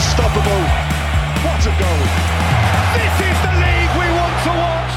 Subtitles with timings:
[0.00, 0.62] Unstoppable.
[1.44, 2.02] What a goal!
[2.96, 4.94] This is the league we want to watch.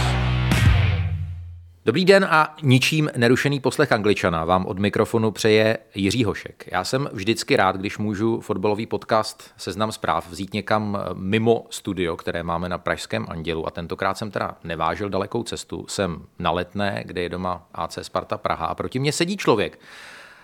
[1.85, 6.69] Dobrý den a ničím nerušený poslech Angličana vám od mikrofonu přeje Jiří Hošek.
[6.71, 12.43] Já jsem vždycky rád, když můžu fotbalový podcast Seznam zpráv vzít někam mimo studio, které
[12.43, 15.85] máme na Pražském Andělu a tentokrát jsem teda nevážil dalekou cestu.
[15.89, 19.79] Jsem na Letné, kde je doma AC Sparta Praha a proti mně sedí člověk,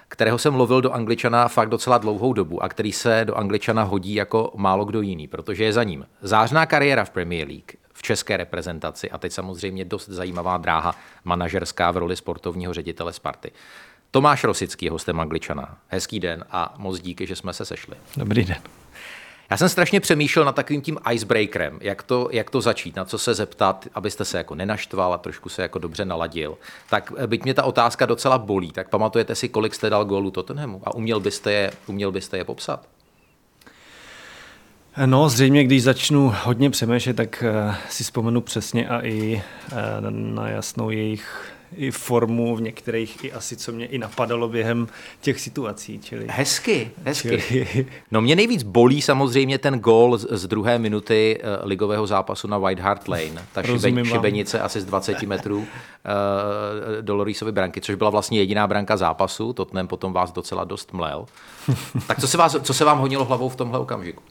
[0.09, 4.15] kterého jsem lovil do Angličana fakt docela dlouhou dobu a který se do Angličana hodí
[4.15, 8.37] jako málo kdo jiný, protože je za ním zářná kariéra v Premier League, v české
[8.37, 13.51] reprezentaci a teď samozřejmě dost zajímavá dráha manažerská v roli sportovního ředitele Sparty.
[14.11, 15.77] Tomáš Rosický hostem Angličana.
[15.87, 17.95] Hezký den a moc díky, že jsme se sešli.
[18.17, 18.57] Dobrý den.
[19.49, 23.17] Já jsem strašně přemýšlel nad takovým tím icebreakerem, jak to, jak to začít, na co
[23.17, 26.57] se zeptat, abyste se jako nenaštval a trošku se jako dobře naladil.
[26.89, 30.31] Tak eh, byť mě ta otázka docela bolí, tak pamatujete si, kolik jste dal gólu
[30.31, 32.87] Tottenhamu a uměl byste je, uměl byste je popsat?
[35.05, 39.77] No, zřejmě, když začnu hodně přemýšlet, tak uh, si vzpomenu přesně a i uh,
[40.09, 44.87] na jasnou jejich i formu v některých, i asi co mě i napadalo během
[45.21, 45.99] těch situací.
[45.99, 47.41] Čili, Hezky, hezky.
[47.47, 52.47] čili No mě nejvíc bolí samozřejmě ten gól z, z druhé minuty uh, ligového zápasu
[52.47, 53.45] na White Hart Lane.
[53.53, 54.05] Ta šibe, Rozumím vám.
[54.05, 55.65] šibenice asi z 20 metrů uh,
[57.01, 59.53] do Lorisovy branky, což byla vlastně jediná branka zápasu.
[59.53, 61.25] Tottenham potom vás docela dost mlel.
[62.07, 64.23] tak co se, vás, co se vám honilo hlavou v tomhle okamžiku?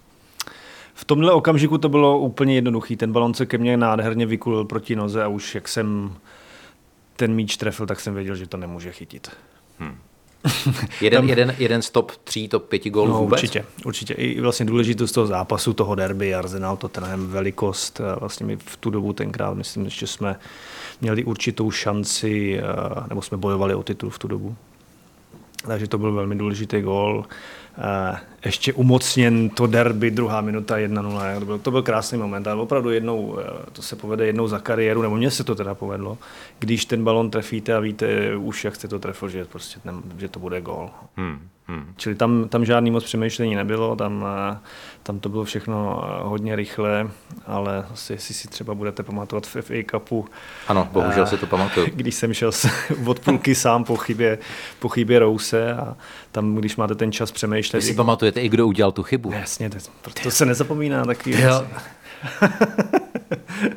[0.94, 2.96] v tomhle okamžiku to bylo úplně jednoduchý.
[2.96, 6.14] Ten balon se ke mně nádherně vykulil proti noze a už jak jsem
[7.18, 9.30] ten míč trefil, tak jsem věděl, že to nemůže chytit.
[11.00, 13.32] Jeden, Tam- jeden, jeden z top 3, top 5 gólů No, vůbec?
[13.42, 14.14] určitě, určitě.
[14.14, 18.00] I vlastně důležitost toho zápasu, toho derby, Arsenal, Tottenham, velikost.
[18.00, 20.36] eh, Vlastně my v tu dobu tenkrát, myslím, že jsme
[21.00, 22.62] měli určitou šanci, eh,
[23.08, 24.56] nebo jsme bojovali o titul v tu dobu.
[25.66, 27.24] Takže to byl velmi důležitý gól.
[27.78, 31.38] Eh, Ještě umocněn to derby, druhá minuta 1-0.
[31.38, 34.58] To byl, to byl krásný moment, ale opravdu jednou, eh, to se povede jednou za
[34.58, 36.18] kariéru, nebo mně se to teda povedlo,
[36.58, 39.80] když ten balon trefíte a víte už, jak jste to trefil, že, prostě,
[40.18, 40.90] že to bude gól.
[41.16, 41.94] Hmm, hmm.
[41.96, 44.58] Čili tam, tam žádný moc přemýšlení nebylo, tam, eh,
[45.02, 47.10] tam to bylo všechno eh, hodně rychle,
[47.46, 50.26] ale asi jestli si třeba budete pamatovat v FA Cupu,
[50.68, 51.86] Ano, bohužel si to pamatuju.
[51.94, 52.50] když jsem šel
[53.06, 54.38] od půlky sám po chybě,
[54.78, 55.96] po chybě Rouse a
[56.32, 59.32] tam, když máte ten čas přemýšlet, Vy si pamatujete i kdo udělal tu chybu?
[59.32, 59.78] Jasně, to,
[60.22, 61.40] to se nezapomíná taky.
[61.40, 61.66] Jo.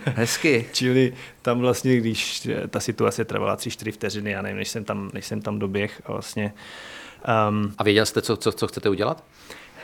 [0.06, 0.66] Hezky.
[0.74, 5.10] Čili tam vlastně, když eh, ta situace trvala 3-4 vteřiny, já nevím, než jsem tam,
[5.14, 6.54] než jsem tam doběh a vlastně
[7.50, 9.24] um, A věděl jste, co, co, co chcete udělat?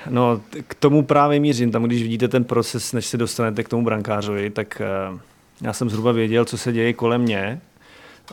[0.09, 1.71] No, k tomu právě mířím.
[1.71, 4.81] Tam, když vidíte ten proces, než se dostanete k tomu brankářovi, tak
[5.11, 5.19] uh,
[5.61, 7.61] já jsem zhruba věděl, co se děje kolem mě.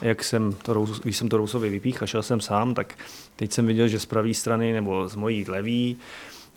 [0.03, 2.95] Jak jsem to, když jsem to Rousovi vypíchl a šel jsem sám, tak
[3.37, 5.97] teď jsem viděl, že z pravé strany nebo z mojí levý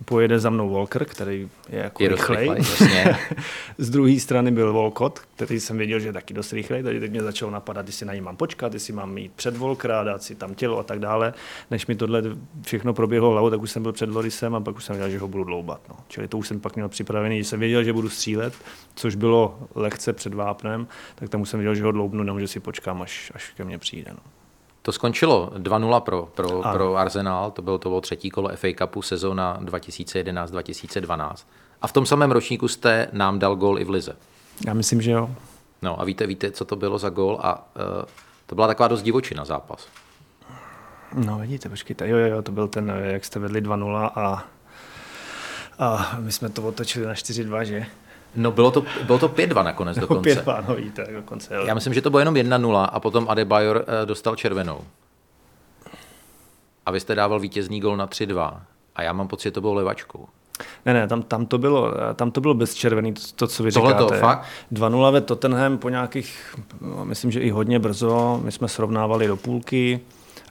[0.06, 2.50] pojede za mnou Walker, který je jako Je rychlej.
[2.56, 3.16] rychlej,
[3.78, 7.12] z druhé strany byl Volkot, který jsem věděl, že je taky dost rychlej, takže teď
[7.12, 10.36] mě začalo napadat, jestli na něj mám počkat, jestli mám jít před Volkera, dát si
[10.36, 11.34] tam tělo a tak dále.
[11.72, 12.24] Než mi tohle
[12.62, 15.20] všechno proběhlo hlavou, tak už jsem byl před Lorisem a pak už jsem věděl, že
[15.20, 15.82] ho budu dloubat.
[15.90, 15.96] No.
[16.08, 18.54] Čili to už jsem pak měl připravený, že jsem věděl, že budu střílet,
[18.96, 22.48] což bylo lehce před vápnem, tak tam už jsem věděl, že ho dloubnu, nebo že
[22.48, 24.12] si počkám, až, až ke mně přijde.
[24.12, 24.20] No.
[24.88, 26.74] To skončilo 2-0 pro, pro, Ano.
[26.74, 31.36] pro Arsenal, to bylo to bylo třetí kolo FA Cupu sezóna 2011-2012.
[31.82, 34.16] A v tom samém ročníku jste nám dal gól i v Lize.
[34.68, 35.30] Já myslím, že jo.
[35.82, 38.06] No a víte, víte, co to bylo za gól a uh,
[38.46, 39.88] to byla taková dost divočina zápas.
[41.14, 44.46] No vidíte, počkejte, jo, jo, jo, to byl ten, eh, jak jste vedli 2-0 a,
[45.80, 47.86] a my jsme to otočili na 4-2, že?
[48.36, 50.42] No bylo to, bylo to 5-2 nakonec dokonce.
[50.42, 51.56] Opět no vidíte, tak dokonce.
[51.56, 51.66] Jo.
[51.66, 54.82] Já myslím, že to bylo jenom 1-0 a potom Adebayor eh, dostal červenou.
[56.86, 58.58] A vy jste dával vítězný gol na 3-2.
[58.96, 60.28] A já mám pocit, že to bylo levačkou.
[60.86, 63.94] Ne, ne, tam, tam, to bylo, tam to bylo bezčervený, to, to co vy Tohle
[63.94, 64.20] to, říkáte.
[64.22, 64.46] fakt?
[64.74, 69.38] 2-0 ve Tottenham po nějakých, no, myslím, že i hodně brzo, my jsme srovnávali do
[69.38, 70.00] půlky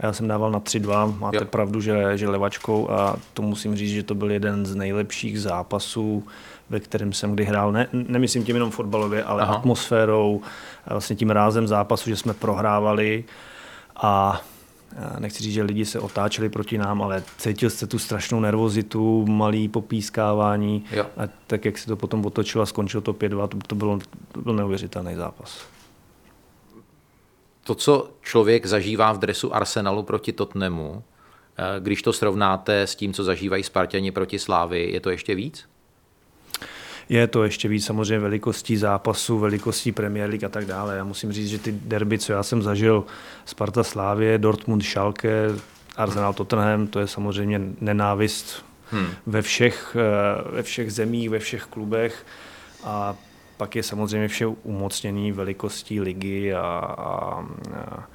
[0.01, 1.45] A já jsem dával na 3-2, máte Jo.
[1.45, 6.25] pravdu, že, že levačkou a to musím říct, že to byl jeden z nejlepších zápasů,
[6.71, 7.73] ve kterém jsem kdy hrál.
[7.73, 9.55] Ne, nemyslím tím jenom fotbalově, ale Aha.
[9.55, 10.43] Atmosférou,
[10.87, 13.25] vlastně tím rázem zápasu, že jsme prohrávali
[13.97, 14.41] a
[14.97, 19.27] a nechci říct, že lidi se otáčeli proti nám, ale cítil jste tu strašnou nervozitu,
[19.27, 20.85] malý popískávání.
[20.91, 21.07] Jo.
[21.17, 23.99] A tak, jak se to potom otočilo a skončilo to 5-2, to, to, bylo,
[24.33, 25.67] to byl neuvěřitelný zápas.
[27.65, 31.03] To, co člověk zažívá v dresu Arsenalu proti Tottenhamu,
[31.59, 35.69] eh, když to srovnáte s tím, co zažívají Spartani proti Slávy, je to ještě víc?
[37.09, 40.97] Je to ještě víc samozřejmě velikostí zápasu, velikostí Premier League a tak dále.
[40.97, 43.05] Já musím říct, že ty derby, co já jsem zažil,
[43.45, 45.49] Sparta Slávě, Dortmund Schalke,
[45.97, 49.07] Arsenal Tottenham, to je samozřejmě nenávist hmm.
[49.27, 52.27] ve, všech, eh, ve všech zemích, ve všech klubech
[52.85, 53.17] a
[53.57, 58.09] pak je samozřejmě vše umocnění velikostí ligy a, a, a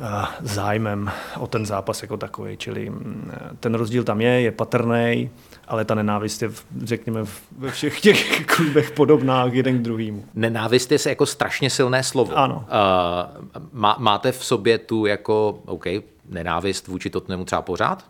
[0.00, 2.56] a zájmem o ten zápas jako takový.
[2.56, 3.30] Čili mm,
[3.60, 5.30] ten rozdíl tam je, je patrný,
[5.72, 9.82] ale ta nenávist je, v- řekněme, v- ve všech těch klubech podobná k jeden k
[9.82, 10.24] druhému.
[10.34, 12.38] Nenávist je se jako strašně silné slovo.
[12.38, 12.54] Ano.
[12.56, 15.84] Uh, má, máte v sobě tu jako, OK,
[16.28, 18.04] nenávist vůči Tottenhamu třeba pořád?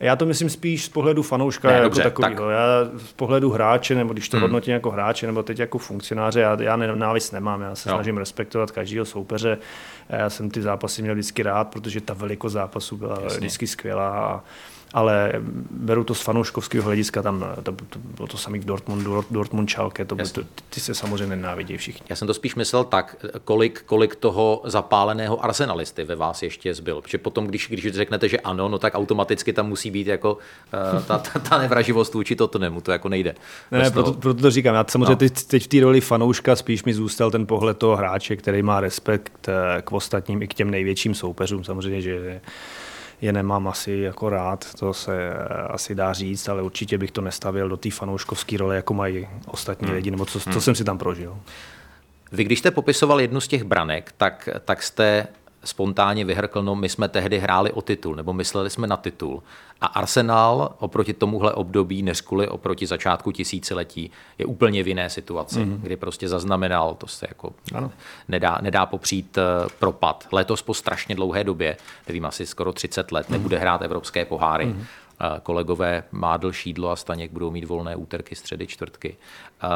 [0.00, 2.34] Já to myslím spíš z pohledu fanouška Ne, jako dobře, takového.
[2.36, 2.50] tak.
[2.50, 4.42] Já z pohledu hráče, nebo když to hmm.
[4.42, 7.60] hodnotím jako hráče, nebo teď jako funkcionáře, já, já nenávist nemám.
[7.60, 7.92] Já se Jo.
[7.92, 7.98] jo.
[7.98, 9.58] snažím respektovat každého soupeře.
[10.08, 13.38] Já jsem ty zápasy měl vždycky rád, protože ta velikost zápasu byla Jasně.
[13.38, 14.18] vždycky skvělá.
[14.18, 14.40] A,
[14.94, 15.32] ale
[15.70, 20.04] beru to z fanouškovského hlediska, tam to, to bylo to samý v Dortmundu, Dortmund Schalke,
[20.04, 20.40] to, to,
[20.70, 22.06] ty se samozřejmě nenávidí všichni.
[22.08, 27.00] Já jsem to spíš myslel tak, kolik, kolik toho zapáleného arsenalisty ve vás ještě zbyl.
[27.00, 31.02] Protože potom, když, když řeknete, že ano, no tak automaticky tam musí být jako uh,
[31.02, 33.34] ta, ta, ta nevraživost vůči Tottenhamu, to jako nejde.
[33.70, 34.74] Ne, ne proto, proto to říkám.
[34.74, 35.16] Já samozřejmě No.
[35.16, 38.80] teď, teď v té roli fanouška spíš mi zůstal ten pohled toho hráče, který má
[38.80, 41.64] respekt eh, k ostatním i k těm největším soupeřům.
[41.64, 42.40] Samozřejmě, že
[43.20, 47.20] je nemám asi jako rád, to se eh, asi dá říct, ale určitě bych to
[47.20, 49.96] nestavil do té fanouškovské role, jako mají ostatní hmm.
[49.96, 51.36] lidi, nebo co, co jsem si tam prožil.
[52.32, 55.26] Vy, když jste popisoval jednu z těch branek, tak, tak jste
[55.64, 59.42] spontánně vyhrkl, no my jsme tehdy hráli o titul, nebo mysleli jsme na titul.
[59.80, 65.58] A Arsenal oproti tomuhle období, než kvůli oproti začátku tisíciletí, je úplně v jiné situaci,
[65.58, 65.80] mm-hmm.
[65.80, 67.92] kdy prostě zaznamenal, to se jako ano.
[68.28, 69.42] nedá, nedá popřít eh,
[69.78, 70.26] propad.
[70.32, 71.76] Letos po strašně dlouhé době,
[72.08, 74.66] nevím, asi skoro 30 let, nebude hrát evropské poháry.
[74.66, 74.84] Mm-hmm.
[75.42, 79.16] Kolegové Mádl, Šídlo a Staněk budou mít volné úterky, středy, čtvrtky.
[79.62, 79.68] Eh,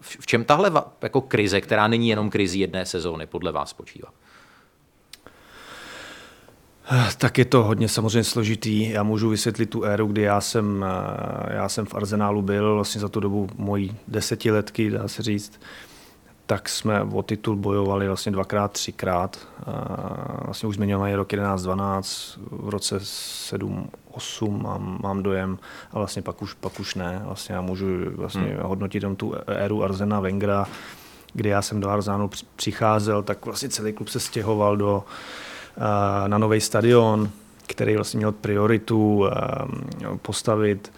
[0.00, 4.08] V čem tahle jako krize, která není jenom krizi jedné sezóny, podle vás spočívá?
[7.18, 8.90] Tak je to hodně samozřejmě složitý.
[8.90, 13.00] Já můžu vysvětlit tu éru, kdy já jsem, eh, já jsem v Arsenálu byl, vlastně
[13.00, 15.60] za tu dobu mojí desetiletky, dá se říct,
[16.46, 19.38] tak jsme o titul bojovali vlastně dvakrát, třikrát.
[20.44, 25.58] Vlastně už zmiňovaný rok 11-12, v roce 7-8 mám, mám dojem,
[25.92, 27.22] a vlastně pak už, pak už ne.
[27.24, 27.86] Vlastně já můžu
[28.16, 28.62] vlastně hmm.
[28.62, 30.66] hodnotit jenom tu éru Arsena Wengera,
[31.32, 35.04] kdy já jsem do Arsenálu při- přicházel, tak vlastně celý klub se stěhoval do,
[36.26, 37.30] na nový stadion,
[37.66, 39.32] který vlastně měl prioritu eh,
[40.22, 40.92] postavit.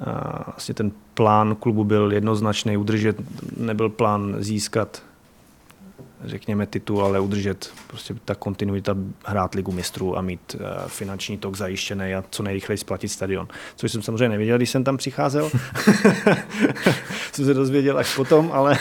[0.00, 3.16] Eh, Vlastně ten plán klubu byl jednoznačný, udržet,
[3.56, 5.02] nebyl plán získat
[6.24, 10.56] řekněme titul, ale udržet prostě ta kontinuita hrát ligu mistrů a mít
[10.86, 13.48] finanční tok zajištěný a co nejrychleji splatit stadion.
[13.76, 15.50] Což jsem samozřejmě nevěděl, když jsem tam přicházel.
[17.32, 18.78] jsem se dozvěděl až potom, ale,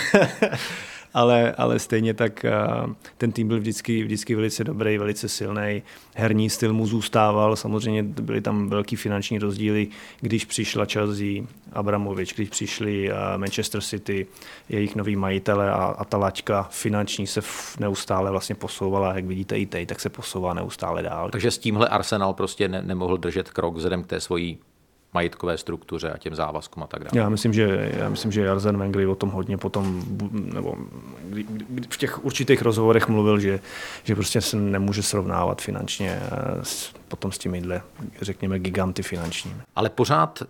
[1.16, 2.46] ale, ale stejně tak
[2.86, 5.84] uh, ten tým byl vždycky, vždycky velice dobrý, velice silný.
[6.16, 9.88] Herní styl mu zůstával, samozřejmě byly tam velký finanční rozdíly,
[10.22, 11.44] když přišla Chelsea,
[11.74, 14.28] Abramovič, když přišli uh, Manchester City,
[14.70, 17.42] jejich noví majitele a, a ta laťka finanční se
[17.80, 21.30] neustále vlastně posouvala, jak vidíte i teď, tak se posouvá neustále dál.
[21.30, 24.58] Takže s tímhle Arsenal prostě ne, nemohl držet krok vzhledem k té svojí
[25.16, 27.24] majetkové struktuře a těm závazkům a tak dále.
[27.24, 30.04] Já myslím, že, já myslím, že Arzen Wenger o tom hodně potom,
[30.54, 30.76] nebo
[31.90, 33.60] v těch určitých rozhovorech mluvil, že,
[34.04, 36.30] že prostě se nemůže srovnávat finančně eh,
[36.66, 37.82] s, potom s těmihle,
[38.22, 39.58] řekněme, giganty finančními.
[39.76, 40.44] Ale pořád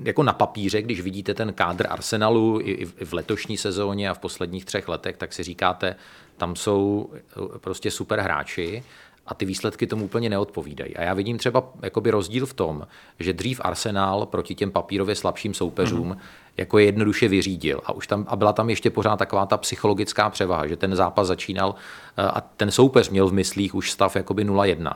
[0.00, 4.10] jako na papíře, když vidíte ten kádr Arsenalu i, i v- i v letošní sezóně
[4.10, 5.96] a v posledních třech letech, tak si říkáte,
[6.36, 8.82] tam jsou eh, prostě super hráči
[9.26, 10.96] a ty výsledky tomu úplně neodpovídají.
[10.96, 12.86] A já vidím třeba jakoby rozdíl v tom,
[13.18, 16.16] že dřív Arsenal proti těm papírově slabším soupeřům mm.
[16.56, 17.80] jako je jednoduše vyřídil.
[17.84, 21.26] A už tam a byla tam ještě pořád taková ta psychologická převaha, že ten zápas
[21.26, 21.74] začínal
[22.16, 24.92] eh, a ten soupeř měl v myslích už stav jakoby 0-1.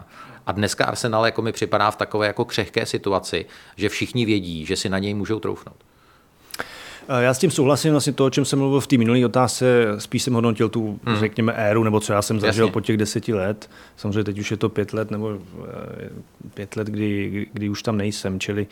[0.47, 4.77] A dneska Arsenal jako mi připadá v takové jako křehké situaci, že všichni vědí, že
[4.77, 5.88] si na něj můžou troufnout.
[7.09, 10.23] Já s tím souhlasím, vlastně to, o čem jsem mluvil v té minulé otázce, spíš
[10.23, 11.17] jsem hodnotil tu, hmm.
[11.17, 12.73] řekněme, éru, nebo co já jsem zažil Jasně.
[12.73, 13.71] po těch deseti let.
[13.97, 15.39] Samozřejmě teď už je to pět let, nebo
[15.69, 16.11] eh,
[16.55, 18.67] pět let, kdy, kdy, kdy už tam nejsem, čili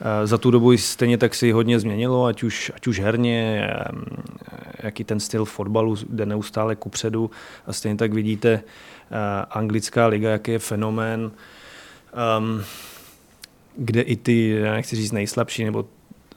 [0.00, 3.70] eh, za tu dobu stejně tak si hodně změnilo, ať už, ať už herně,
[4.82, 7.30] jaký ten styl fotbalu jde neustále kupředu
[7.66, 8.62] a stejně tak vidíte
[9.50, 11.30] anglická liga, jaký je fenomén,
[12.38, 12.62] um,
[13.76, 15.84] kde i ty, já nechci říct nejslabší, nebo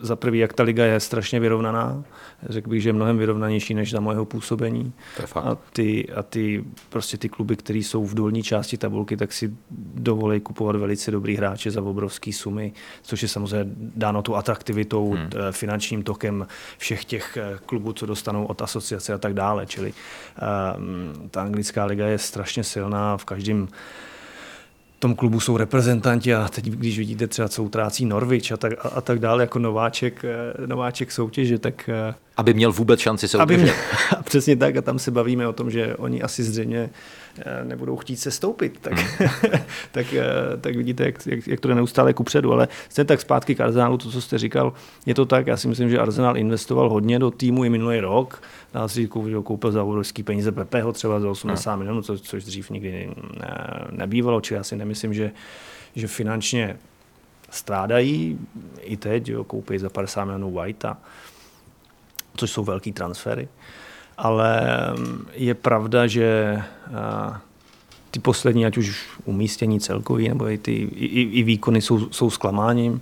[0.04, 2.04] za prvý, jak ta liga je strašně vyrovnaná,
[2.50, 4.94] řekl bych, že je mnohem vyrovnanější než za mojeho působení.
[5.36, 9.54] A ty, a ty, prostě ty kluby, které jsou v dolní části tabulky, tak si
[9.96, 15.30] dovolí kupovat velice dobrý hráče za obrovské sumy, což je samozřejmě dáno tu atraktivitou, hmm.
[15.34, 19.66] Eh, finančním tokem všech těch eh, klubů, co dostanou od asociace a tak dále.
[19.66, 23.68] Čili um, ta anglická liga je strašně silná v každém
[25.04, 28.88] tom klubu jsou reprezentanti a teď, když vidíte třeba, co utrácí Norwich a tak, a,
[28.88, 31.90] a tak dále jako nováček, eh, nováček soutěže, tak...
[31.90, 33.44] Eh, aby měl vůbec šanci soutěže.
[33.44, 33.76] Aby měl,
[34.24, 36.90] přesně tak a tam se bavíme o tom, že oni asi zřejmě
[37.64, 39.30] nebudou chtít se stoupit, tak, hmm.
[39.92, 40.24] tak, eh,
[40.62, 42.54] tak vidíte, jak, jak, jak to jde neustále kupředu.
[42.54, 44.74] Ale stejně tak zpátky k Arsenalu, to, co jste říkal,
[45.06, 48.44] je to tak, já si myslím, že Arsenal investoval hodně do týmu i minulý rok,
[48.74, 51.80] dá si koupil, koupil za obrovský peníze Pepeho třeba za 80 hmm.
[51.80, 53.10] milionů, co, což dřív nikdy
[53.40, 55.32] ne, nebývalo, či já si nemyslím, že,
[55.96, 56.78] že finančně
[57.50, 58.40] strádají
[58.82, 60.98] i teď, jo, koupí za 50 milionů Whitea,
[62.36, 63.48] což jsou velký transfery
[64.18, 64.62] ale
[64.98, 66.62] mm, je pravda, že
[68.12, 73.02] ty poslední, ať už umístění celkový, nebo i, ty, i, i výkony jsou, jsou zklamáním.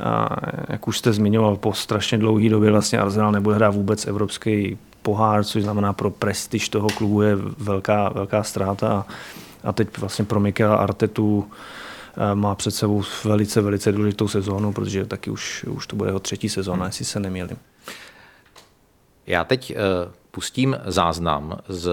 [0.00, 0.36] A
[0.68, 5.44] jak už jste zmiňoval, po strašně dlouhé době vlastně Arsenal nebude hrát vůbec evropský pohár,
[5.44, 9.06] což znamená pro prestiž toho klubu je velká, velká ztráta.
[9.64, 11.48] A teď vlastně pro Mikela Artetu
[12.34, 16.48] má před sebou velice, velice důležitou sezónu, protože taky už, už to bude jeho třetí
[16.48, 16.86] sezóna, hmm.
[16.86, 17.56] jestli se nemýlím.
[19.26, 21.90] Já teď uh pustím záznam z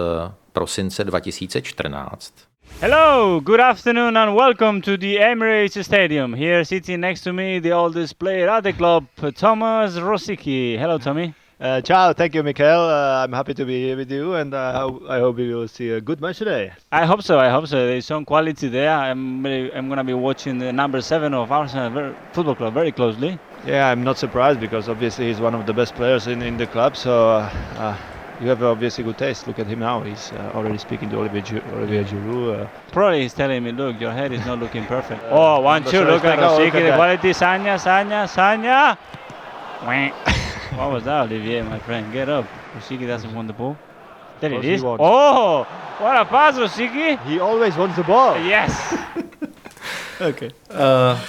[0.53, 2.33] prosince 2014.
[2.81, 6.33] Hello, good afternoon and welcome to the Emirates Stadium.
[6.33, 9.03] Here sitting next to me the oldest player at the club,
[9.39, 10.77] Thomas Rosicki.
[10.77, 11.33] Hello Tommy.
[11.59, 12.81] Uh, ciao, thank you, Mikael.
[12.81, 15.91] Uh, I'm happy to be here with you, and uh, I hope we will see
[15.91, 16.73] a good match today.
[16.91, 17.39] I hope so.
[17.39, 17.77] I hope so.
[17.87, 18.91] There's some quality there.
[18.91, 22.91] I'm I'm going to be watching the number seven of Arsenal very, Football Club very
[22.91, 23.39] closely.
[23.65, 26.67] Yeah, I'm not surprised because obviously he's one of the best players in, in the
[26.67, 26.97] club.
[26.97, 27.95] So uh, uh,
[28.41, 29.47] you have obviously good taste.
[29.47, 30.01] Look at him now.
[30.01, 32.65] He's uh, already speaking to Olivier, Gi- Olivier Giroud.
[32.65, 32.67] Uh.
[32.91, 35.21] Probably he's telling me, look, your head is not looking perfect.
[35.29, 37.29] oh, one, two, look at Rosicky, the quality.
[37.29, 38.97] Sanya, Sanya, Sanya.
[40.77, 42.11] what was that, Olivier, my friend?
[42.11, 42.45] Get up.
[42.75, 43.77] Rosicky doesn't want the ball.
[44.39, 44.83] There it is.
[44.83, 45.63] Oh,
[45.99, 47.23] what a pass, Rosicky.
[47.25, 48.37] He always wants the ball.
[48.39, 48.97] Yes.
[50.21, 50.49] okay.
[50.69, 51.23] Uh,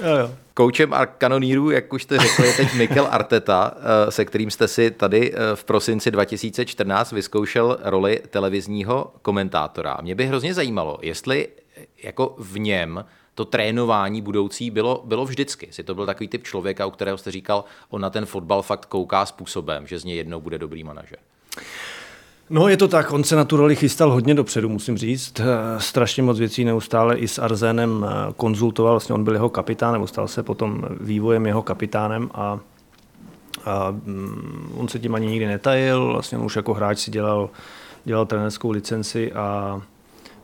[0.00, 4.50] oh, Koučem a kanonírů, jak už jste řekli, je teď Mikel Arteta, eh, se kterým
[4.50, 9.98] jste si tady eh, v prosinci 2014 vyzkoušel roli televizního komentátora.
[10.02, 11.48] Mě by hrozně zajímalo, jestli
[12.02, 15.66] jako v něm to trénování budoucí bylo, bylo vždycky.
[15.66, 18.86] Jestli to byl takový typ člověka, u kterého jste říkal, on na ten fotbal fakt
[18.86, 21.18] kouká způsobem, že z něj jednou bude dobrý manažer.
[22.50, 25.40] No je to tak, on se na tu roli chystal hodně dopředu, musím říct.
[25.40, 25.44] Eh,
[25.80, 30.06] strašně moc věcí neustále i s Arzenem eh, konzultoval, vlastně on byl jeho kapitán, nebo
[30.06, 32.58] stal se potom vývojem jeho kapitánem a,
[33.64, 37.50] a mm, on se tím ani nikdy netajil, vlastně on už jako hráč si dělal,
[38.04, 39.80] dělal trenerskou licenci a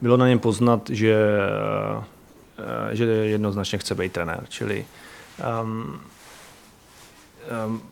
[0.00, 1.38] bylo na něm poznat, že,
[2.58, 4.84] eh, že jednoznačně chce být trenér, čili
[5.64, 6.00] um,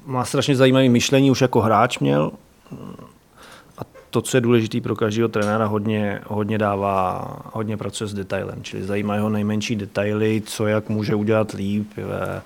[0.07, 2.33] má strašně zajímavé myšlení, už jako hráč měl,
[4.13, 8.83] to, co je důležité pro každého trenéra, hodně, hodně dává, hodně pracuje s detailem, čili
[8.83, 12.43] zajímají ho nejmenší detaily, co jak může udělat líp eh,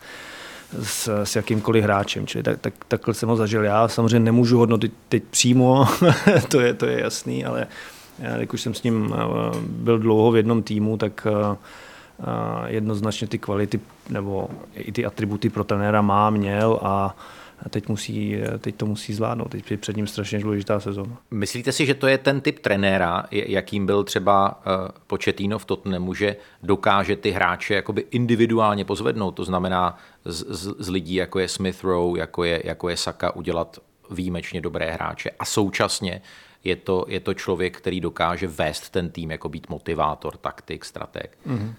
[0.82, 2.26] s, s jakýmkoliv hráčem.
[2.26, 3.88] Čili tak, tak, takhle jsem ho zažil já.
[3.88, 5.84] Samozřejmě nemůžu hodnotit teď přímo,
[6.48, 7.66] to, je, to je jasný, ale
[8.18, 9.18] jak už jsem s ním eh,
[9.68, 11.56] byl dlouho v jednom týmu, tak eh,
[12.66, 17.16] jednoznačně ty kvality nebo i ty atributy pro trenéra má, měl a
[17.58, 19.48] a teď, musí, teď to musí zvládnout.
[19.48, 21.16] Teď je před ním strašně důležitá sezóna.
[21.30, 26.14] Myslíte si, že to je ten typ trenéra, jakým byl třeba eh, Početýno v Tottenhamu,
[26.14, 31.48] že dokáže ty hráče jakoby individuálně pozvednout, to znamená z, z, z lidí, jako je
[31.48, 33.78] Smith Rowe, jako je, jako je Saka, udělat
[34.10, 36.22] výjimečně dobré hráče a současně
[36.64, 41.38] je to, je to člověk, který dokáže vést ten tým, jako být motivátor, taktik, strateg.
[41.46, 41.72] Mm-hmm.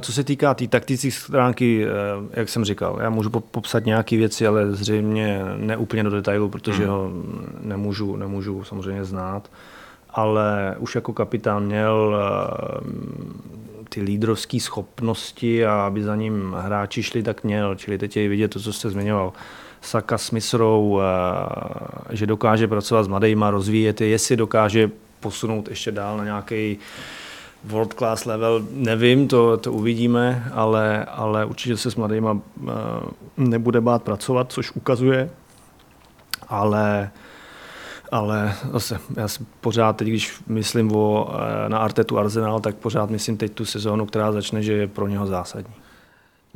[0.00, 1.88] Co se týká té tý taktické stránky, eh,
[2.32, 6.82] jak jsem říkal, já můžu popsat nějaké věci, ale zřejmě ne úplně do detailu, protože
[6.82, 6.92] hmm.
[6.92, 7.10] ho
[7.60, 9.50] nemůžu, nemůžu samozřejmě znát.
[10.10, 12.84] Ale už jako kapitán měl eh,
[13.88, 17.74] ty lídrovské schopnosti a aby za ním hráči šli, tak měl.
[17.74, 19.32] Čili teď je vidět to, co jste zmiňoval.
[19.80, 24.90] Saka s Misrou, eh, že dokáže pracovat s mladýma, rozvíjet je, jestli dokáže
[25.20, 26.78] posunout ještě dál na nějaký
[27.66, 32.72] world class level, nevím, to, to uvidíme, ale, ale určitě se s mladýma eh,
[33.36, 35.30] nebude bát pracovat, což ukazuje,
[36.48, 37.10] ale
[38.12, 43.10] ale zase já si pořád teď, když myslím o, eh, na Artetu Arsenal, tak pořád
[43.10, 45.74] myslím teď tu sezónu, která začne, že je pro něho zásadní.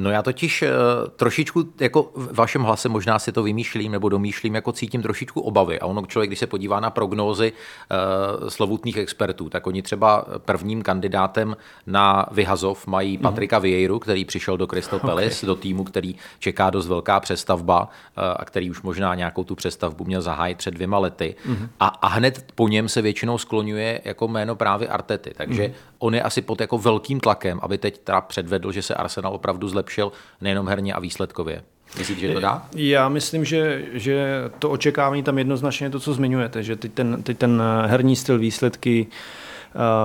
[0.01, 0.69] No já totiž uh,
[1.17, 5.81] trošičku, jako v vašem hlase možná si to vymýšlím nebo domýšlím, jako cítím trošičku obavy.
[5.81, 10.83] A ono člověk, když se podívá na prognózy uh, slovutných expertů, tak oni třeba prvním
[10.83, 13.23] kandidátem na vyhazov mají mhm.
[13.23, 13.63] Patrika mm.
[13.63, 15.47] Vieiru, který přišel do Crystal Palace, okay.
[15.47, 20.05] do týmu, který čeká dost velká přestavba uh, a který už možná nějakou tu přestavbu
[20.05, 21.35] měl zahájit před dvěma lety.
[21.47, 21.69] Mm.
[21.81, 25.33] A, a hned po něm se většinou skloňuje jako jméno právě Artety.
[25.37, 25.75] Takže mm.
[25.99, 29.69] on je asi pod jako velkým tlakem, aby teď teda předvedl, že se Arsenal opravdu
[29.69, 31.63] zlepšil zlepšil nejenom herně a výsledkově.
[31.99, 32.67] Myslíte, že to dá?
[32.75, 37.23] Já myslím, že, že to očekávání tam jednoznačně je to, co zmiňujete, že teď ten,
[37.23, 39.07] teď ten herní styl výsledky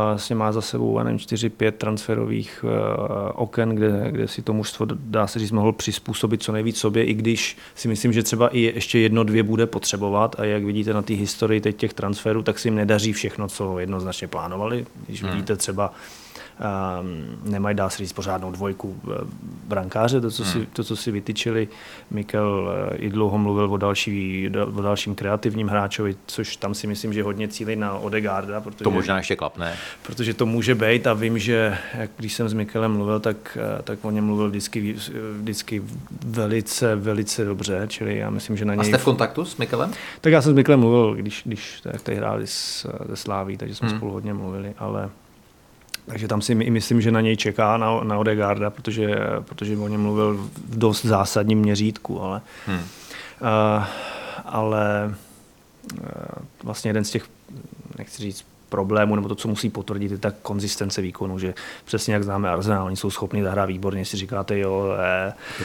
[0.10, 2.72] vlastně má za sebou nevím, 4-5 transferových uh,
[3.36, 7.14] oken, kde, kde si to mužstvo, dá se říct, mohl přizpůsobit co nejvíc sobě, i
[7.14, 11.02] když si myslím, že třeba i ještě jedno, dvě bude potřebovat a jak vidíte na
[11.02, 14.86] té historii teď těch transferů, tak si jim nedaří všechno, co jednoznačně plánovali.
[15.08, 15.32] Když hmm.
[15.32, 15.94] vidíte třeba
[17.44, 19.18] nemají, dá se říct, pořádnou dvojku eh,
[19.68, 20.52] brankáře, to, co, hmm.
[20.52, 21.68] si, to, co si vytyčili.
[22.12, 27.14] Mikel eh, i dlouho mluvil o, další, o dalším kreativním hráčovi, což tam si myslím,
[27.14, 28.62] že hodně cílí na Odegaarda.
[28.62, 29.74] Protože, to možná ještě klapne.
[30.04, 33.82] Protože to může být a vím, že jak když jsem s Mikelem mluvil, tak, eh,
[33.84, 34.96] tak o něm mluvil vždycky,
[35.40, 35.82] vždycky
[36.26, 38.82] velice, velice dobře, čili já myslím, že na něj...
[38.82, 39.92] A jste v kontaktu s Mikelem?
[40.22, 43.76] Tak já jsem s Mikelem mluvil, když, když tak tady hráli s, se Sláví, takže
[43.76, 43.98] jsme hmm.
[43.98, 45.10] spolu hodně mluvili, ale
[46.06, 49.88] takže tam si i myslím, že na něj čeká, na, na Odegaarda, protože, protože o
[49.88, 52.78] něm mluvil v dost zásadním měřítku, ale, hmm.
[52.78, 53.84] uh,
[54.46, 55.16] ale
[55.94, 56.00] uh,
[56.64, 57.26] vlastně jeden z těch,
[57.98, 61.54] nechci říct, problémů, nebo to, co musí potvrdit, je ta konzistence výkonu, že
[61.86, 64.88] přesně jak známe Arsenal, oni jsou schopni zahrát výborně, si říkáte, jo,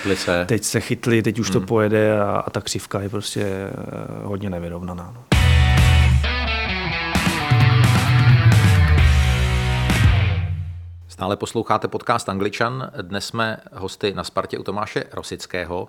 [0.05, 0.45] eh, se.
[0.49, 1.61] teď se chytli, teď už hmm.
[1.61, 3.71] to pojede a, a ta křivka je prostě eh,
[4.25, 5.13] hodně nevyrovnaná.
[5.15, 5.40] No.
[11.21, 12.91] Stále posloucháte podcast Angličan.
[13.03, 15.89] Dnes jsme hosty na Spartě u Tomáše Rosického.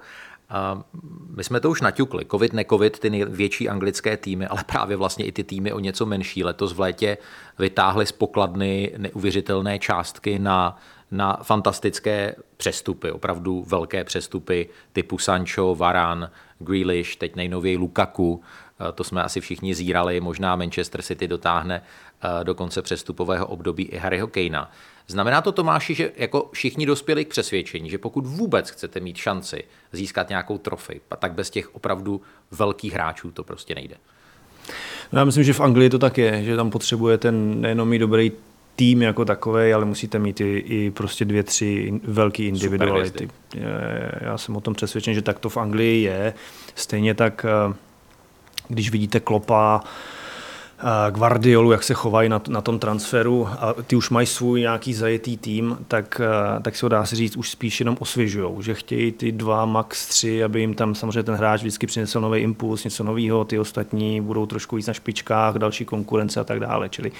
[1.35, 2.25] My jsme to už naťukli.
[2.25, 6.05] Covid, ne covid, ty největší anglické týmy, ale právě vlastně i ty týmy o něco
[6.05, 6.43] menší.
[6.43, 7.17] Letos v létě
[7.59, 10.77] vytáhly z pokladny neuvěřitelné částky na,
[11.11, 18.43] na fantastické přestupy, opravdu velké přestupy typu Sancho, Varan, Grealish, teď nejnověji Lukaku.
[18.95, 21.81] To jsme asi všichni zírali, možná Manchester City dotáhne
[22.43, 24.69] do konce přestupového období i Harryho Kanea.
[25.11, 29.63] Znamená to, Tomáši, že jako všichni dospěli k přesvědčení, že pokud vůbec chcete mít šanci
[29.91, 32.21] získat nějakou trofej, tak bez těch opravdu
[32.51, 33.95] velkých hráčů to prostě nejde.
[35.11, 38.31] No já myslím, že v Anglii to tak je, že tam potřebujete nejenom mít dobrý
[38.75, 43.29] tým jako takový, ale musíte mít i, i prostě dvě, tři velké individuality.
[44.21, 46.33] Já jsem o tom přesvědčen, že tak to v Anglii je.
[46.75, 47.73] Stejně tak, eh,
[48.67, 49.83] když vidíte Klopa,
[51.09, 55.37] Guardiolu, jak se chovají na, na tom transferu a ty už mají svůj nějaký zajetý
[55.37, 56.21] tým, tak,
[56.61, 60.07] tak se ho dá si říct už spíš jenom osvěžujou, že chtějí ty dva, max
[60.07, 64.21] tři, aby jim tam samozřejmě ten hráč vždycky přinesl nový impuls, něco nového, ty ostatní
[64.21, 66.89] budou trošku víc na špičkách, další konkurence a tak dále.
[66.89, 67.11] Čili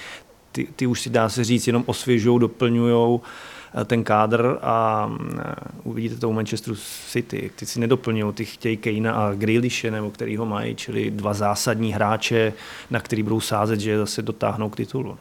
[0.52, 5.53] ty, ty už si dá se říct jenom osvěžují, doplňují Eh, ten kádr a eh,
[5.84, 6.75] uvidíte to u Manchesteru
[7.10, 7.51] City.
[7.55, 11.93] Ty si nedoplňují, ty chtějí Kejna a Grealishe, nebo který ho mají, čili dva zásadní
[11.93, 12.53] hráče,
[12.89, 15.17] na který budou sázet, že zase dotáhnou k titulu.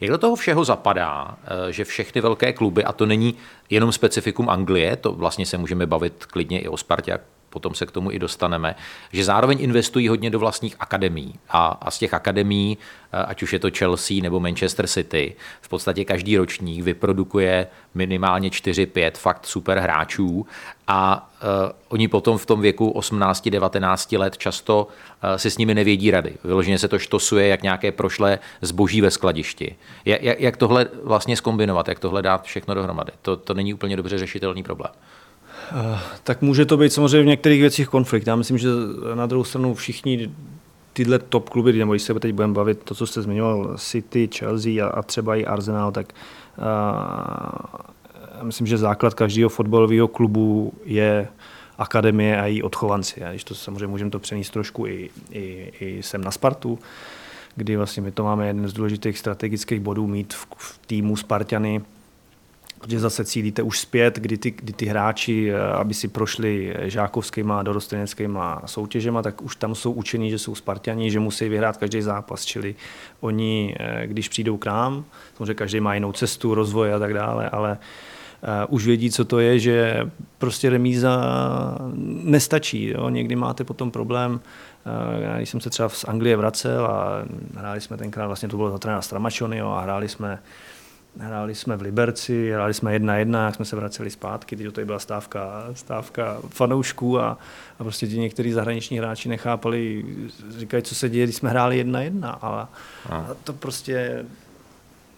[0.00, 3.34] Jak do toho všeho zapadá, eh, že všechny velké kluby, a to není
[3.70, 7.18] jenom specifikum Anglie, to vlastně se můžeme bavit klidně i o Spartě,
[7.50, 8.74] potom se k tomu i dostaneme,
[9.12, 11.34] že zároveň investují hodně do vlastních akademií.
[11.48, 12.78] A, a z těch akademií,
[13.12, 18.50] eh, ať už je to Chelsea nebo Manchester City, v podstatě každý ročník vyprodukuje minimálně
[18.50, 20.46] 4-5 fakt super hráčů
[20.86, 21.48] a uh,
[21.88, 26.34] oni potom v tom věku 18-19 let často uh, si s nimi nevědí rady.
[26.44, 29.76] Vyloženě se to štosuje jak nějaké prošlé zboží ve skladišti.
[30.04, 33.12] Jak, jak, jak tohle vlastně skombinovat, jak tohle dát všechno dohromady?
[33.22, 34.92] To, to není úplně dobře řešitelný problém.
[35.72, 38.26] Eh, tak může to být samozřejmě v některých věcích konflikt.
[38.26, 38.68] Já myslím, že
[39.14, 40.30] na druhou stranu všichni
[40.92, 44.86] tyhle top kluby, nebo když se teď budeme bavit, to, co jste zmiňoval, City, Chelsea
[44.86, 46.12] a, a třeba i Arsenal, tak
[46.58, 46.64] uh,
[48.42, 51.28] myslím, že základ každého fotbalového klubu je
[51.78, 53.24] akademie a její odchovanci.
[53.24, 56.78] A když to samozřejmě můžeme to přenést trošku i, i, i sem na Spartu,
[57.56, 61.82] kdy vlastně my to máme jeden z důležitých strategických bodů mít v, v týmu Spartany,
[62.78, 67.58] protože zase cílíte už zpět, kdy ty, kdy ty hráči, eh, aby si prošli žákovskýma
[67.58, 72.02] a dorosteneckýma soutěžema, tak už tam jsou učení, že jsou Spartani, že musí vyhrát každý
[72.02, 72.74] zápas, čili
[73.20, 75.04] oni, eh, když přijdou k nám,
[75.36, 77.78] samozřejmě každý má jinou cestu, rozvoj a tak dále, ale
[78.68, 81.24] už vědí, co to je, že prostě remíza
[82.22, 82.86] nestačí.
[82.86, 83.08] Jo?
[83.08, 87.24] Někdy máte potom problém, uh, když jsem se třeba z Anglie vracel a
[87.56, 90.38] hráli jsme tenkrát, vlastně to bylo za trenéra Stramačony a hráli jsme
[91.16, 94.84] Hráli jsme v Liberci, hráli jsme jedna jedna, jak jsme se vraceli zpátky, teď to
[94.84, 97.38] byla stávka, stávka fanoušků a,
[97.78, 100.04] a prostě ti někteří zahraniční hráči nechápali,
[100.58, 102.66] říkají, co se děje, když jsme hráli jedna jedna, ale
[103.10, 104.24] a to prostě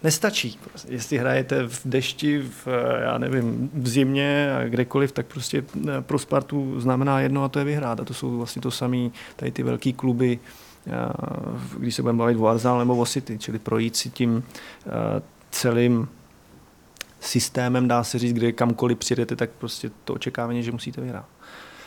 [0.03, 0.59] nestačí.
[0.69, 2.67] Prostě, jestli hrajete v dešti, v,
[3.01, 7.59] já nevím, v zimě a kdekoliv, tak prostě eh, pro Spartu znamená jedno a to
[7.59, 7.99] je vyhrát.
[7.99, 10.39] A to jsou vlastně to samé tady ty velké kluby,
[10.87, 10.91] eh,
[11.77, 14.43] když se budeme bavit o Arsenal nebo o City, čili projít si tím
[14.87, 16.07] eh, celým
[17.19, 21.25] systémem, dá se říct, kde kamkoliv přijdete, tak prostě to očekávání, že musíte vyhrát.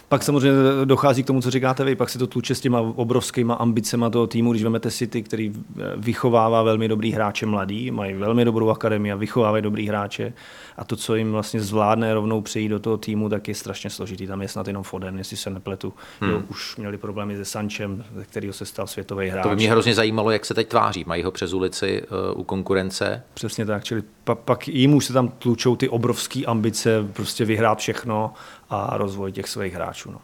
[0.08, 3.54] Pak samozřejmě dochází k tomu, co říkáte vy, pak se to tluče s těma obrovskýma
[3.54, 5.52] ambicema toho týmu, když vezmete City, který
[5.96, 10.32] vychovává velmi dobrý hráče mladý, mají velmi dobrou akademii a vychovávají dobrý hráče
[10.76, 14.26] a to, co jim vlastně zvládne rovnou přejít do toho týmu, tak je strašně složitý.
[14.26, 15.92] Tam je snad jenom Foden, jestli se nepletu.
[16.20, 16.30] Hmm.
[16.30, 19.42] Jo, už měli problémy se Sančem, ze kterého se stal světový hráč.
[19.42, 21.04] To by mě hrozně zajímalo, jak se teď tváří.
[21.06, 22.02] Mají ho přes ulici
[22.34, 23.22] uh, u konkurence?
[23.34, 27.78] Přesně tak, čili pa, pak jim už se tam tlučou ty obrovské ambice, prostě vyhrát
[27.78, 28.32] všechno
[28.70, 30.10] a rozvoj těch svých hráčů.
[30.10, 30.20] No.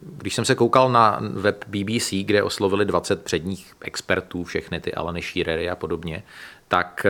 [0.00, 5.22] Když jsem se koukal na web BBC, kde oslovili 20 předních expertů, všechny ty Alany
[5.22, 6.22] Shearery a podobně,
[6.68, 7.06] tak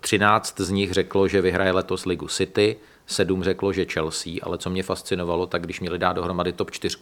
[0.00, 4.58] 13 eh, z nich řeklo, že vyhraje letos ligu City, sedm řeklo, že Chelsea, ale
[4.58, 6.96] co mě fascinovalo, tak když měli dát dohromady top 4,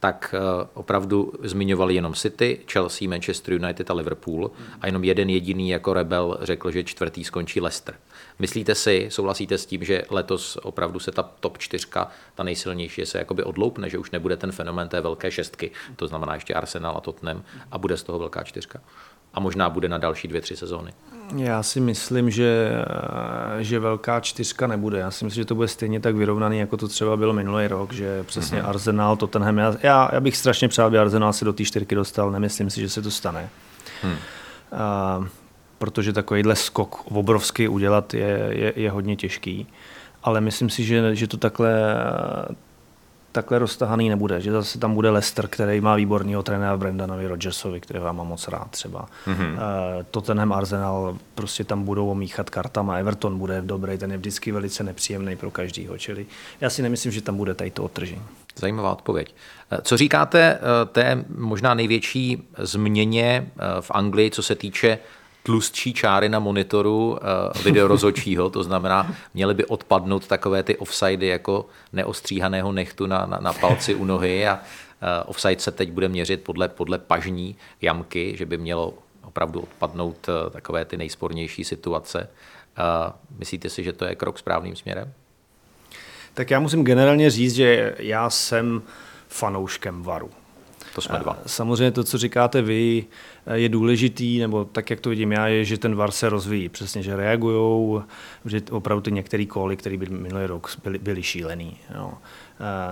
[0.00, 5.70] tak eh, opravdu zmiňovali jenom City, Chelsea, Manchester United a Liverpool a jenom jeden jediný
[5.70, 7.94] jako rebel řekl, že čtvrtý skončí Leicester.
[8.38, 13.18] Myslíte si, souhlasíte s tím, že letos opravdu se ta top čtyřka, ta nejsilnější, se
[13.18, 17.00] jakoby odloupne, že už nebude ten fenomén té velké šestky, to znamená ještě Arsenal a
[17.00, 18.80] Tottenham a bude z toho velká čtyřka?
[19.34, 20.92] A možná bude na další dvě, tři sezóny.
[21.36, 22.72] Já si myslím, že,
[23.58, 24.98] že velká čtyřka nebude.
[24.98, 27.92] Já si myslím, že to bude stejně tak vyrovnaný, jako to třeba bylo minulý rok,
[27.92, 28.68] že přesně mm-hmm.
[28.68, 29.58] Arsenal, Tottenham.
[29.58, 32.30] Já, já bych strašně přál, aby Arsenal se do té čtyřky dostal.
[32.30, 33.48] Nemyslím si, že se to stane.
[34.02, 34.16] Hmm.
[34.72, 35.24] A,
[35.78, 39.66] protože takovýhle skok obrovský udělat je, je, je hodně těžký.
[40.22, 41.94] Ale myslím si, že, že to takhle
[43.32, 48.00] takhle roztahaný nebude, že zase tam bude Lester, který má výborného trenéra Brendanovi Rodgersovi, který
[48.00, 49.08] vám má moc rád třeba.
[49.26, 49.58] Mm-hmm.
[50.10, 55.36] Tottenham Arsenal, prostě tam budou omíchat kartama, Everton bude dobrý, ten je vždycky velice nepříjemný
[55.36, 56.26] pro každýho, čili
[56.60, 58.22] já si nemyslím, že tam bude tady to otržení.
[58.56, 59.34] Zajímavá odpověď.
[59.70, 64.98] Eh, co říkáte eh, té možná největší změně v Anglii, co se týče
[65.42, 67.18] tlustší čáry na monitoru uh,
[67.64, 73.52] videorozhodčího, to znamená, měly by odpadnout takové ty offsidy jako neostříhaného nechtu na, na, na
[73.52, 78.46] palci u nohy a uh, offside se teď bude měřit podle, podle pažní jamky, že
[78.46, 82.28] by mělo opravdu odpadnout uh, takové ty nejspornější situace.
[83.38, 85.12] Myslíte si, že to je krok správným směrem?
[86.34, 88.82] Tak já musím generálně říct, že já jsem
[89.28, 90.30] fanouškem varu.
[90.94, 91.38] To jsme dva.
[91.46, 93.04] Samozřejmě to, co říkáte vy,
[93.54, 96.68] je důležitý, nebo tak, jak to vidím já, je, že ten VAR se rozvíjí.
[96.68, 98.02] Přesně, že reagují,
[98.44, 101.76] že opravdu ty některé koly, které byly minulý rok, byly, byly šílený.
[101.94, 102.12] Jo.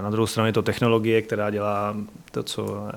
[0.00, 1.96] Na druhou stranu je to technologie, která dělá
[2.30, 2.88] to, co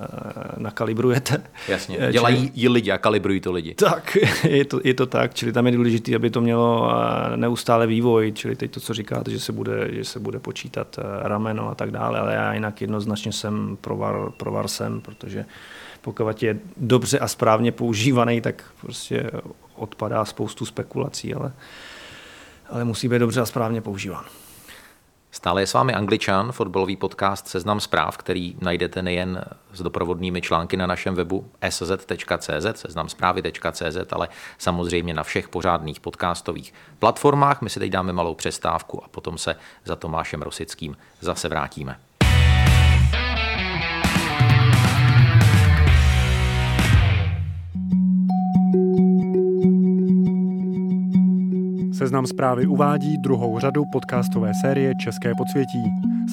[0.58, 1.44] nakalibrujete.
[1.68, 3.76] Jasně, dělají ji lidi a kalibrují to lidi.
[3.76, 6.94] Tak, je to, je to tak, čili tam je důležité, aby to mělo
[7.36, 11.70] neustále vývoj, čili teď to, co říkáte, že se bude, že se bude počítat rameno
[11.70, 15.46] a tak dále, ale já jinak jednoznačně jsem pro VAR, pro VAR jsem, protože
[16.02, 19.32] pokud je dobře a správně používaný, tak prostě
[19.76, 21.54] odpadá spoustu spekulací, ale,
[22.70, 24.24] ale musí být dobře a správně používán.
[25.34, 30.78] Stále je s vámi Angličan, fotbalový podcast Seznam zpráv, který najdete nejen s doprovodnými články
[30.78, 37.62] na našem webu sz.cz, seznamzprávy.cz, ale samozřejmě na všech pořádných podcastových platformách.
[37.62, 42.00] My si teď dáme malou přestávku a potom se za Tomášem Rosickým zase vrátíme.
[52.02, 55.84] Seznam zprávy uvádí druhou řadu podcastové série České podsvětí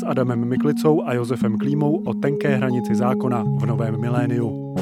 [0.00, 4.74] s Adamem Miklicou a Josefem Klímou o tenké hranici zákona v novém miléniu.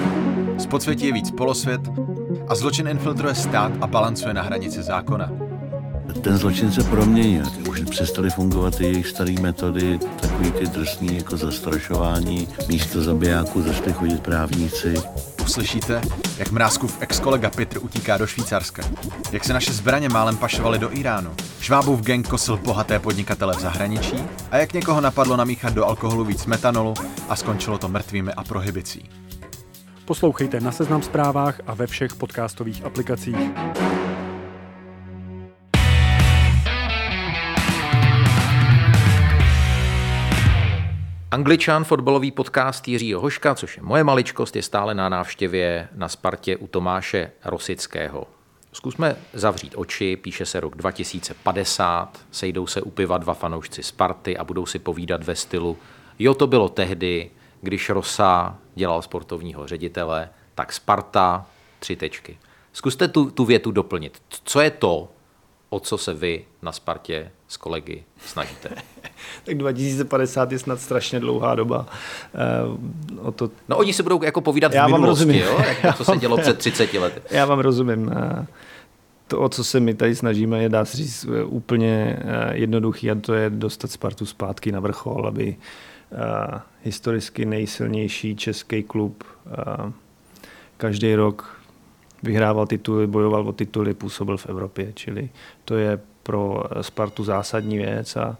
[0.59, 1.81] Z podsvětí je víc polosvět
[2.49, 5.33] a zločin infiltruje stát a balancuje na hranici zákona.
[6.22, 7.44] Ten zločin se proměnil.
[7.70, 12.49] Už přestaly fungovat ty jejich staré metody, takový ty drsný jako zastrašování.
[12.68, 14.94] Místo zabijáků začaly chodit právníci
[15.47, 16.01] uslyšíte,
[16.39, 18.83] jak Mrázkův ex-kolega Petr utíká do Švýcarska,
[19.33, 21.31] jak se naše zbraně málem pašovaly do Iránu,
[21.61, 24.17] Švábův gang kosil bohaté podnikatele v zahraničí
[24.51, 26.95] a jak někoho napadlo namíchat do alkoholu víc metanolu
[27.29, 29.11] a skončilo to mrtvými a prohibicí.
[30.05, 33.37] Poslouchejte na Seznam zprávách a ve všech podcastových aplikacích.
[41.37, 46.57] Angličan, fotbalový podcast Jiřího Hoška, což je moje maličkost, je stále na návštěvě na Spartě
[46.57, 48.27] u Tomáše Rosického.
[48.72, 54.44] Zkusme zavřít oči, píše se rok 2050, sejdou se u piva dva fanoušci Sparty a
[54.44, 55.79] budou si povídat ve stylu
[56.18, 61.46] jo, to bylo tehdy, když Rosa dělal sportovního ředitele, tak Sparta,
[61.79, 62.38] tři tečky.
[62.72, 64.22] Zkuste tu, tu větu doplnit.
[64.44, 65.09] Co je to,
[65.70, 68.69] o co se vy na Spartě s kolegy snažíte?
[69.45, 71.87] tak 2050 je snad strašně dlouhá doba.
[72.69, 73.51] Uh, o to...
[73.69, 75.59] No oni se budou jako povídat Já v minulosti, jo?
[75.69, 77.21] Jak to, co se dělo před 30 lety.
[77.31, 78.11] Já vám rozumím.
[79.29, 82.19] To, o co se my tady snažíme, je dá se říct úplně
[82.53, 85.57] jednoduchý a to je dostat Spartu zpátky na vrchol, aby
[86.11, 89.93] uh, historicky nejsilnější český klub uh,
[90.77, 91.61] každý rok
[92.23, 95.31] vyhrával tituly, bojoval o tituly, působil v Evropě, čili
[95.65, 98.37] to je pro Spartu zásadní věc a,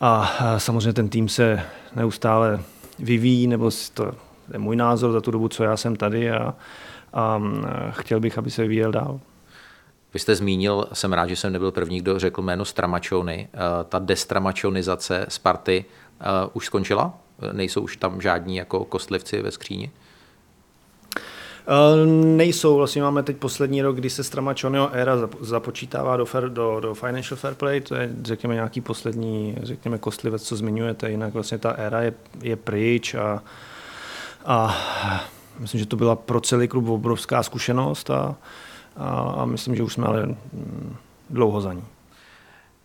[0.00, 1.62] a samozřejmě ten tým se
[1.96, 2.60] neustále
[2.98, 4.12] vyvíjí, nebo to
[4.52, 6.54] je můj názor za tu dobu, co já jsem tady a,
[7.12, 7.40] a
[7.90, 9.20] chtěl bych, aby se vyvíjel dál.
[10.14, 13.48] Vy jste zmínil, jsem rád, že jsem nebyl první, kdo řekl jméno Stramačony.
[13.88, 17.14] Ta destramačonizace Sparty uh, už skončila?
[17.52, 19.90] Nejsou už tam žádní jako kostlivci ve skříni?
[21.68, 26.80] Uh, nejsou, vlastně máme teď poslední rok, kdy se Stramačonyho éra započítává do, fair, do,
[26.80, 31.58] do Financial Fair Play, to je řekněme nějaký poslední, řekněme kostlivec, co zmiňujete, jinak vlastně
[31.58, 33.42] ta éra je, je pryč a,
[34.44, 34.76] a
[35.58, 38.34] myslím, že to byla pro celý klub obrovská zkušenost a,
[38.96, 40.96] a, a myslím, že už jsme ale mm,
[41.30, 41.84] dlouho za ní.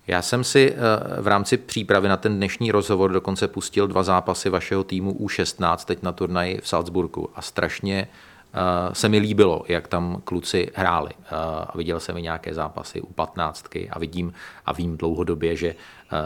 [0.08, 4.50] Já jsem si eh, v rámci přípravy na ten dnešní rozhovor dokonce pustil dva zápasy
[4.50, 8.27] vašeho týmu U16 teď na turnaji v Salzburgu a strašně eh,
[8.94, 11.12] se mi líbilo, jak tam kluci hráli.
[11.20, 11.26] Eh,
[11.68, 14.34] a viděl jsem i nějaké zápasy u 15 a vidím
[14.66, 15.76] a vím dlouhodobě, že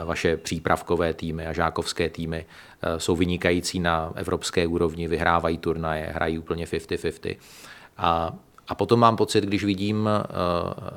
[0.05, 2.45] vaše přípravkové týmy a žákovské týmy
[2.97, 7.37] jsou vynikající na evropské úrovni, vyhrávají turnaje, hrají úplně 50-50.
[7.97, 8.33] A
[8.71, 10.09] a potom mám pocit, když vidím uh,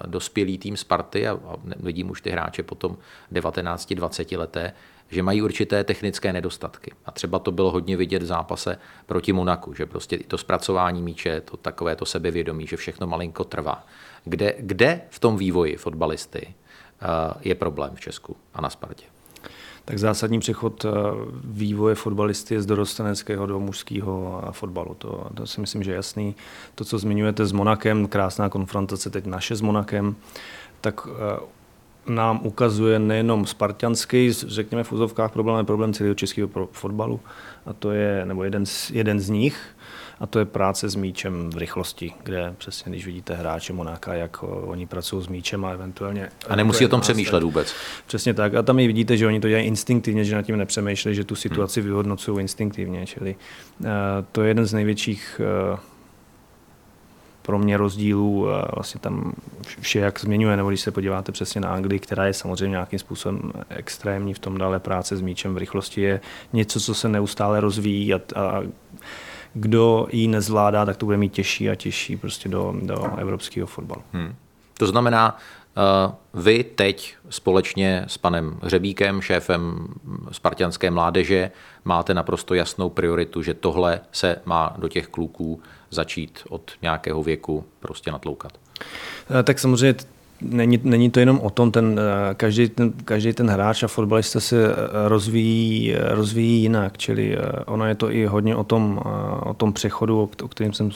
[0.06, 1.40] dospělý tým Sparty a,
[1.76, 2.96] vidím už ty hráče potom
[3.32, 4.72] 19-20 leté,
[5.10, 6.92] že mají určité technické nedostatky.
[7.06, 11.40] A třeba to bylo hodně vidět v zápase proti Monaku, že prostě to zpracování míče,
[11.40, 13.86] to takové to sebevědomí, že všechno malinko trvá.
[14.24, 19.13] Kde, kde v tom vývoji fotbalisty uh, je problém v Česku a na Spartě?
[19.84, 20.90] Tak zásadní přechod eh,
[21.44, 24.94] vývoje fotbalisty je z dorosteneckého do mužského fotbalu.
[24.98, 26.34] To, to si myslím, že je jasný.
[26.74, 30.16] To, co zmiňujete s Monakem, krásná konfrontace teď naše s Monakem,
[30.80, 31.40] tak eh,
[32.06, 37.20] nám ukazuje nejenom spartianský, řekněme v úzovkách problém, ale problém celého českého fotbalu.
[37.66, 39.74] A to je, nebo jeden z, jeden z nich,
[40.20, 44.42] a to je práce s míčem v rychlosti, kde přesně, když vidíte hráče Monáka, jak
[44.42, 46.28] oni pracují s míčem a eventuálně...
[46.48, 47.74] A nemusí o tom přemýšlet vůbec.
[48.06, 48.54] Přesně tak.
[48.54, 51.34] A tam i vidíte, že oni to dělají instinktivně, že nad tím nepřemýšlejí, že tu
[51.34, 51.88] situaci hmm.
[51.88, 53.06] vyhodnocují instinktivně.
[53.06, 53.36] Čili
[53.80, 53.86] uh,
[54.32, 55.40] to je jeden z největších
[55.72, 55.78] uh,
[57.42, 59.32] pro mě rozdílů vlastně tam
[59.80, 63.52] vše, jak změňuje, nebo když se podíváte přesně na Anglii, která je samozřejmě nějakým způsobem
[63.68, 66.20] extrémní v tom dále práce s míčem v rychlosti, je
[66.52, 68.62] něco, co se neustále rozvíjí a, a
[69.54, 74.02] kdo ji nezvládá, tak to bude mít těžší a těžší prostě do, do evropského fotbalu.
[74.12, 74.34] Hmm.
[74.78, 75.38] To znamená,
[76.34, 79.88] uh, vy teď společně s panem Hřebíkem, šéfem
[80.32, 81.50] spartianské mládeže,
[81.84, 87.64] máte naprosto jasnou prioritu, že tohle se má do těch kluků začít od nějakého věku
[87.80, 88.52] prostě natloukat.
[89.40, 89.94] Eh, tak samozřejmě
[90.40, 94.40] není, není to jenom o tom, ten, eh, každý, ten, každý ten hráč a fotbalista
[94.40, 94.74] se eh,
[95.08, 99.00] rozvíjí, eh, rozvíjí jinak, čili ono je to i hodně o tom,
[99.42, 100.90] o tom přechodu, o kterém jsem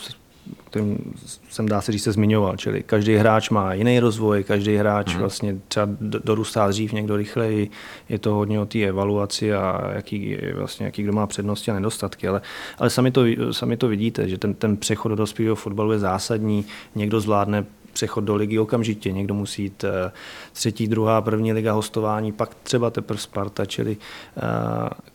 [0.71, 1.15] kterým
[1.51, 5.19] jsem dá se říct se zmiňoval, čili každý hráč má jiný rozvoj, každý hráč mm-hmm.
[5.19, 7.71] vlastně třeba dorůstá dřív, někdo rychleji,
[8.09, 12.29] je to hodně o té evaluaci a jaký, vlastně, jaký kdo má přednosti a nedostatky,
[12.29, 12.41] ale,
[12.79, 16.65] ale sami, to, sami to vidíte, že ten, ten přechod do dospělého fotbalu je zásadní,
[16.95, 17.65] někdo zvládne
[17.99, 19.13] přechod do ligy okamžitě.
[19.13, 20.13] Někdo musí jít eh,
[20.53, 23.97] třetí, druhá, první liga hostování, pak třeba teprve Sparta, čili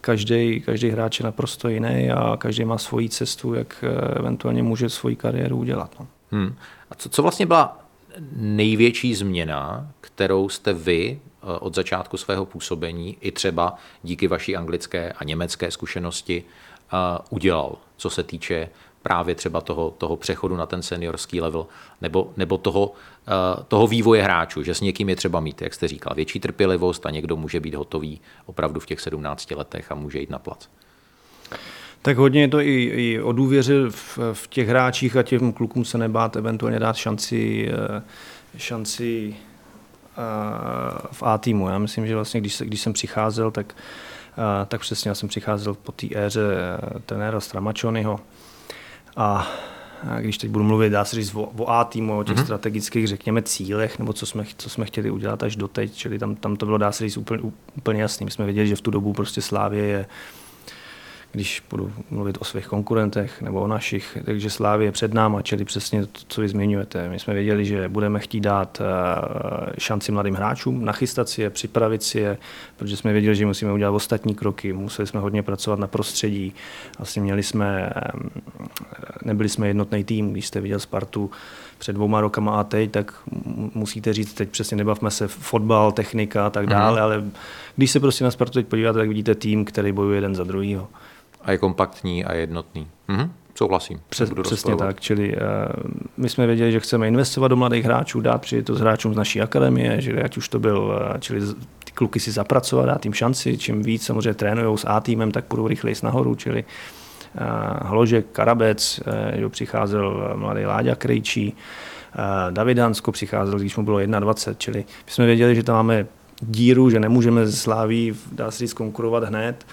[0.02, 4.64] každý, eh, každý hráč je naprosto jiný a každý má svoji cestu, jak eh, eventuálně
[4.64, 5.92] může svoji kariéru udělat.
[6.00, 6.08] No.
[6.32, 6.56] Hmm.
[6.92, 7.80] A co, co vlastně byla
[8.36, 11.20] největší změna, kterou jste vy
[11.60, 16.44] od začátku svého působení, i třeba díky vaší anglické a německé zkušenosti,
[17.30, 18.70] udělal, co se týče
[19.04, 21.66] právě třeba toho, toho přechodu na ten seniorský level
[22.02, 25.88] nebo, nebo toho, uh, toho vývoje hráčů, že s někým je třeba mít, jak jste
[25.88, 30.20] říkal, větší trpělivost a někdo může být hotový opravdu v těch 17 letech a může
[30.20, 30.68] jít na plac.
[32.02, 35.86] Tak hodně je to i, i o důvěře v, v těch hráčích a těm klukům
[35.86, 38.04] se nebát eventuálně dát šanci, eh,
[38.58, 40.18] šanci eh,
[41.12, 41.70] v A týmu.
[41.70, 43.76] Já myslím, že vlastně, když, když jsem přicházel, tak,
[44.68, 46.42] tak přesně já jsem přicházel po té éře
[47.06, 48.20] trenéra Stramačonyho
[49.18, 49.48] a
[50.20, 52.44] když teď budu mluvit, dá se říct o, o A týmu, o těch mm-hmm.
[52.44, 56.56] strategických, řekněme, cílech, nebo co jsme, co jsme chtěli udělat až doteď, čili tam, tam
[56.56, 57.42] to bylo, dá se říct, úplně,
[57.78, 58.26] úplně jasný.
[58.26, 60.06] My jsme věděli, že v tu dobu prostě Slávě je
[61.34, 65.66] když budu mluvit o svých konkurentech nebo o našich, takže Slávě je před náma, čili
[65.66, 67.10] přesně to, co vy zmiňujete.
[67.10, 72.04] My jsme věděli, že budeme chtít dát eh, šanci mladým hráčům, nachystat si je, připravit
[72.04, 72.38] si je,
[72.78, 76.54] protože jsme věděli, že musíme udělat ostatní kroky, museli jsme hodně pracovat na prostředí,
[76.98, 78.02] vlastně měli jsme, eh,
[79.26, 81.32] nebyli jsme jednotný tým, když jste viděl Spartu
[81.78, 83.14] před dvouma rokama a teď, tak
[83.74, 87.04] musíte říct, teď přesně nebavme se fotbal, technika a tak dále, mm.
[87.04, 87.24] ale
[87.76, 90.88] když se prostě na Spartu teď podíváte, tak vidíte tým, který bojuje jeden za druhýho
[91.44, 92.88] a je kompaktní a jednotný.
[93.08, 93.32] Mhm.
[93.56, 94.02] Souhlasím.
[94.10, 95.42] Přes, přesně tak, čili uh,
[96.18, 100.02] my jsme věděli, že chceme investovat do mladých hráčů, dát příležitost hráčům z naší akademie,
[100.02, 101.42] že ať už to byl, uh, čili
[101.84, 105.46] ty kluky si zapracovat, dát jim šanci, čím víc samozřejmě trénují s A týmem, tak
[105.46, 109.02] půjdou rychleji nahoru, čili uh, Hložek, Karabec,
[109.44, 115.12] uh, přicházel mladý Láďa Krejčí, uh, David Hansko přicházel, když mu bylo 21, čili my
[115.12, 116.06] jsme věděli, že tam máme
[116.42, 119.66] díru, že nemůžeme ze Sláví, dá se říct, konkurovat hned,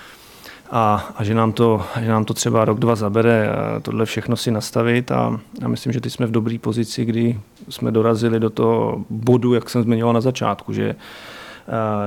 [0.70, 3.48] a, a že, nám to, že nám to třeba rok, dva zabere
[3.82, 7.90] tohle všechno si nastavit a, a myslím, že teď jsme v dobré pozici, kdy jsme
[7.90, 10.94] dorazili do toho bodu, jak jsem zmiňoval na začátku, že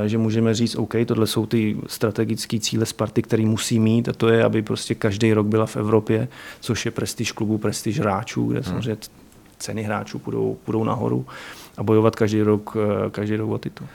[0.06, 4.28] že můžeme říct, OK, tohle jsou ty strategické cíle Sparty, které musí mít a to
[4.30, 6.28] je, aby prostě každý rok byla v Evropě,
[6.60, 8.64] což je prestiž klubu, prestiž hráčů, kde hmm.
[8.64, 8.98] samozřejmě
[9.58, 11.26] ceny hráčů půjdou, půjdou nahoru
[11.78, 12.78] a bojovat každý rok,
[13.12, 13.88] každý rok o titul.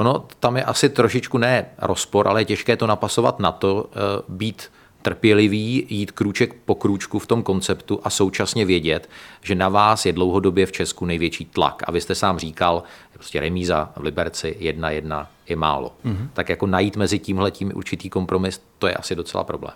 [0.00, 4.22] Ono tam je asi trošičku ne rozpor, ale je těžké to napasovat na to, eh,
[4.28, 4.70] být
[5.02, 9.08] trpělivý, jít krůček po krůčku v tom konceptu a současně vědět,
[9.42, 11.82] že na vás je dlouhodobě v Česku největší tlak.
[11.86, 12.82] A vy jste sám říkal,
[13.14, 15.92] prostě remíza v Liberci jedna jedna je málo.
[16.04, 16.28] Mm-hmm.
[16.32, 19.74] Tak jako najít mezi tímhle tím určitý kompromis, to je asi docela problém.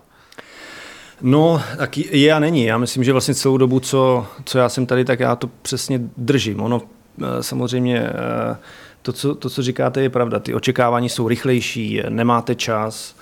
[1.22, 2.64] No, tak je a není.
[2.64, 6.00] Já myslím, že vlastně celou dobu, co, co já jsem tady, tak já to přesně
[6.16, 6.60] držím.
[6.60, 6.82] Ono
[7.22, 8.56] eh, samozřejmě eh,
[9.04, 10.40] to co, to, co říkáte, je pravda.
[10.40, 13.16] Ty očekávání jsou rychlejší, nemáte čas.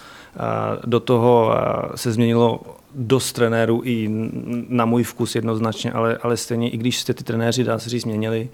[0.85, 1.55] Do toho
[1.95, 2.61] se změnilo
[2.95, 4.09] dost trenérů i
[4.69, 8.03] na můj vkus jednoznačně, ale, ale stejně, i když jste ty trenéři, dá se říct,
[8.03, 8.49] změnili,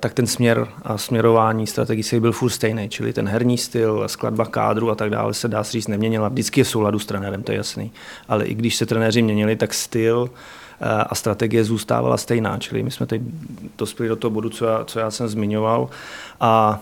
[0.00, 4.90] tak ten směr a směrování strategický byl furt stejný, čili ten herní styl, skladba kádru
[4.90, 6.28] a tak dále se dá se říct neměnila.
[6.28, 7.92] Vždycky je v souladu s trenérem, to je jasný.
[8.28, 10.30] Ale i když se trenéři měnili, tak styl
[10.80, 12.58] a strategie zůstávala stejná.
[12.58, 13.22] Čili my jsme teď
[13.78, 15.88] dospěli do toho bodu, co já, co já jsem zmiňoval.
[16.40, 16.80] A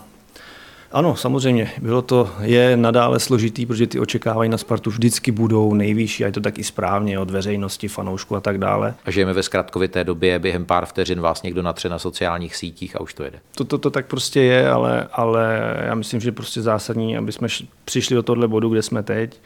[0.93, 6.23] ano, samozřejmě, bylo to, je nadále složitý, protože ty očekávání na Spartu vždycky budou nejvyšší
[6.23, 8.93] a je to tak i správně od veřejnosti, fanoušku a tak dále.
[9.05, 13.01] A žijeme ve zkratkovité době, během pár vteřin vás někdo natře na sociálních sítích a
[13.01, 13.39] už to jede.
[13.55, 17.47] To, to, to tak prostě je, ale, ale já myslím, že prostě zásadní, aby jsme
[17.85, 19.39] přišli do tohle bodu, kde jsme teď,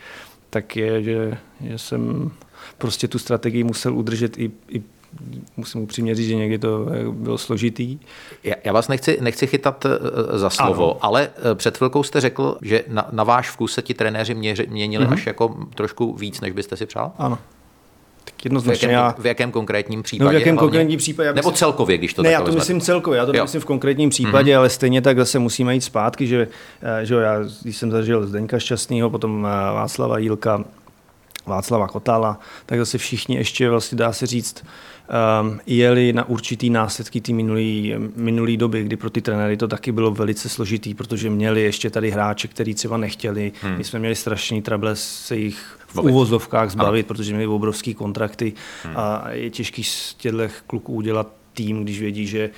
[0.50, 2.32] tak je, že, že jsem
[2.78, 4.84] prostě tu strategii musel udržet i, i
[5.58, 8.00] musím upřímně říct, že někdy to eh, bylo složitý.
[8.44, 11.00] Já, já vás nechci, nechci chytat eh, za slovo, ano.
[11.02, 14.68] ale eh, před chvilkou jste řekl, že na, na váš vkus se ti trenéři měři,
[14.70, 15.14] měnili mm-hmm.
[15.14, 17.12] až jako trošku víc, než byste si přál?
[17.18, 17.38] Ano.
[18.24, 19.16] Tak jednoznačně v jakém, já...
[19.20, 20.26] v jakém konkrétním případě?
[20.26, 20.68] No v jakém hlavně?
[20.68, 21.28] konkrétním případě?
[21.28, 23.44] Nebo myslím, celkově, když to Ne, já to myslím celkově, já to jo.
[23.44, 24.58] myslím v konkrétním případě, mm-hmm.
[24.58, 26.48] ale stejně tak zase musíme jít zpátky, že,
[27.04, 29.42] že já, když jsem zažil Zdeňka Šťastného, potom
[29.74, 30.64] Václava Jílka,
[31.48, 34.66] Václava Kotala, tak zase všichni ještě vlastně dá se říct,
[35.42, 39.92] um, jeli na určitý následky té minulý, minulý doby, kdy pro ty trenéry to taky
[39.92, 43.52] bylo velice složitý, protože měli ještě tady hráče, který třeba nechtěli.
[43.62, 43.78] Hmm.
[43.78, 47.08] My jsme měli strašný trable se jich v uvozovkách zbavit, ano.
[47.08, 48.94] protože měli obrovský kontrakty hmm.
[48.98, 52.50] a je těžký z těchto kluků udělat tým, když vědí, že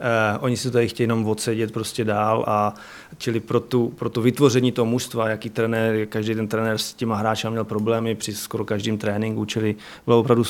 [0.00, 2.74] Uh, oni se tady chtějí jenom odsedět prostě dál a
[3.18, 7.16] čili pro, tu, pro to vytvoření toho mužstva, jaký trenér, každý ten trenér s těma
[7.16, 10.44] hráči měl problémy při skoro každém tréninku, čili byla opravdu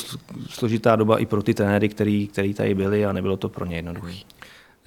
[0.49, 3.75] složitá doba i pro ty trenéry, který, který tady byli a nebylo to pro ně
[3.75, 4.13] jednoduché.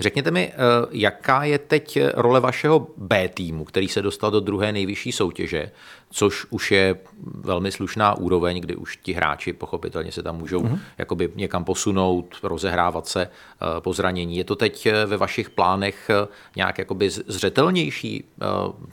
[0.01, 0.57] Řekněte mi, eh,
[0.91, 5.71] jaká je teď role vašeho B týmu, který se dostal do druhé nejvyšší soutěže,
[6.11, 6.97] což už je
[7.35, 10.79] velmi slušná úroveň, kdy už ti hráči pochopitelně se tam můžou mm-hmm.
[10.99, 14.37] jakoby někam posunout, rozehrávat se eh, po zranění.
[14.37, 16.11] Je to teď eh, ve vašich plánech
[16.57, 18.25] nějak jakoby zřetelnější?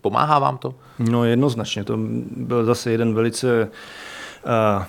[0.02, 0.76] Pomáhá vám to?
[1.00, 1.98] No jednoznačně, to
[2.38, 3.70] byl zase jeden velice
[4.46, 4.84] uh,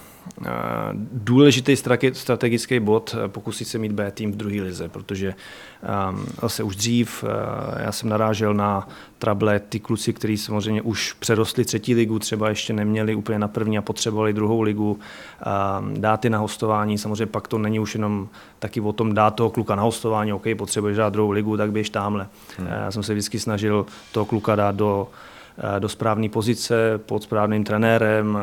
[1.13, 1.77] důležitý
[2.13, 5.35] strategický bod pokusit se mít B tým v druhé lize, protože
[6.11, 7.31] um, zase už dřív uh,
[7.85, 12.73] já jsem narážel na trable ty kluci, kteří samozřejmě už přerostli třetí ligu, třeba ještě
[12.73, 14.99] neměli úplně na první a potřebovali druhou ligu,
[15.81, 19.51] um, dát na hostování, samozřejmě pak to není už jenom taky o tom dát toho
[19.51, 22.27] kluka na hostování, OK, potřebuješ dát druhou ligu, tak běž tamhle.
[22.59, 22.69] Hmm.
[22.69, 25.09] Já jsem se vždycky snažil toho kluka dát do Eh,
[25.79, 28.39] do správné pozice pod správným trenérem,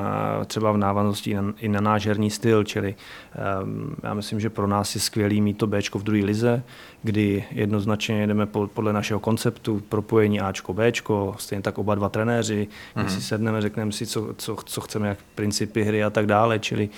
[0.45, 2.95] třeba v návaznosti i na náš herní styl, čili
[3.35, 6.63] ehm, já myslím, že pro nás je skvělý mít to Bčko v druhé lize,
[7.03, 13.11] kdy jednoznačně jdeme podle našeho konceptu propojení Ačko, Bčko, stejně tak oba dva trenéři, když
[13.11, 13.23] si mhm.
[13.23, 16.89] sedneme, řekneme si, co, co, co chceme, jak principy hry a tak dále, čili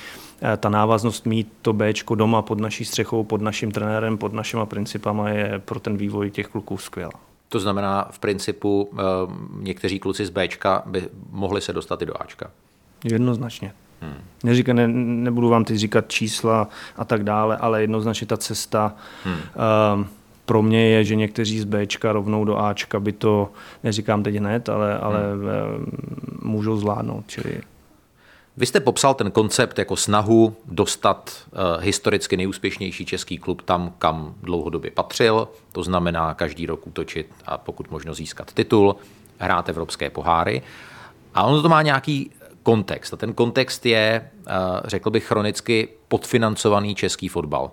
[0.41, 4.65] eh, ta návaznost mít to Bčko doma pod naší střechou, pod naším trenérem, pod našima
[4.65, 7.26] principama je pro ten vývoj těch kluků skvělá.
[7.49, 9.01] To znamená, v principu eh,
[9.59, 12.51] někteří kluci z Bčka by mohli se dostat i do Ačka.
[13.03, 13.73] Jednoznačně.
[14.01, 14.21] Hmm.
[14.43, 16.67] Neříká, ne, nebudu vám teď říkat čísla
[16.97, 19.35] a tak dále, ale jednoznačně ta cesta hmm.
[19.35, 20.05] uh,
[20.45, 23.51] pro mě je, že někteří z Bčka rovnou do Ačka by to,
[23.83, 25.43] neříkám teď hned, ale, ale hmm.
[25.43, 25.49] uh,
[26.51, 27.23] můžou zvládnout.
[27.27, 27.61] Čili
[28.57, 34.35] vy jste popsal ten koncept jako snahu dostat uh, historicky nejúspěšnější český klub tam, kam
[34.41, 38.95] dlouhodobě patřil, to znamená každý rok útočit a pokud možno získat titul,
[39.39, 40.61] hrát evropské poháry.
[41.33, 42.31] A ono to má nějaký
[42.63, 43.13] kontext.
[43.13, 44.53] A ten kontext je, uh,
[44.85, 47.71] řekl bych, chronicky podfinancovaný český fotbal.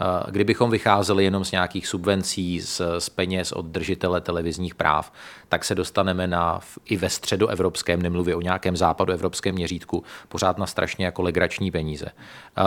[0.00, 5.12] Eh, kdybychom vycházeli jenom z nějakých subvencí, z, z peněz od držitele televizních práv,
[5.48, 11.04] tak se dostaneme na i ve středoevropském, nemluvě o nějakém západoevropském měřítku, pořád na strašně
[11.04, 12.06] jako legrační peníze.
[12.06, 12.62] Eh,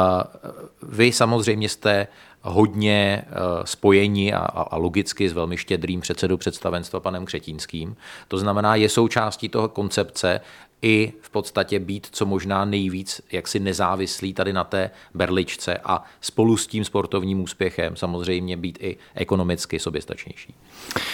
[0.83, 2.07] vy samozřejmě jste
[2.41, 7.95] hodně eh, spojení a, a logicky s velmi štědrým předsedou představenstva panem Křetínským.
[8.27, 10.41] To znamená, je součástí toho koncepce
[10.81, 16.57] i v podstatě být co možná nejvíc jaksi nezávislý tady na té berličce a spolu
[16.57, 20.53] s tím sportovním úspěchem samozřejmě být i ekonomicky soběstačnější.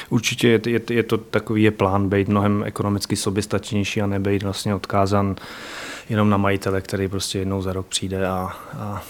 [0.09, 4.75] Určitě je, je, je to takový je plán být mnohem ekonomicky soběstačnější a nebejt vlastně
[4.75, 5.35] odkázan
[6.09, 9.01] jenom na majitele, který prostě jednou za rok přijde a, a a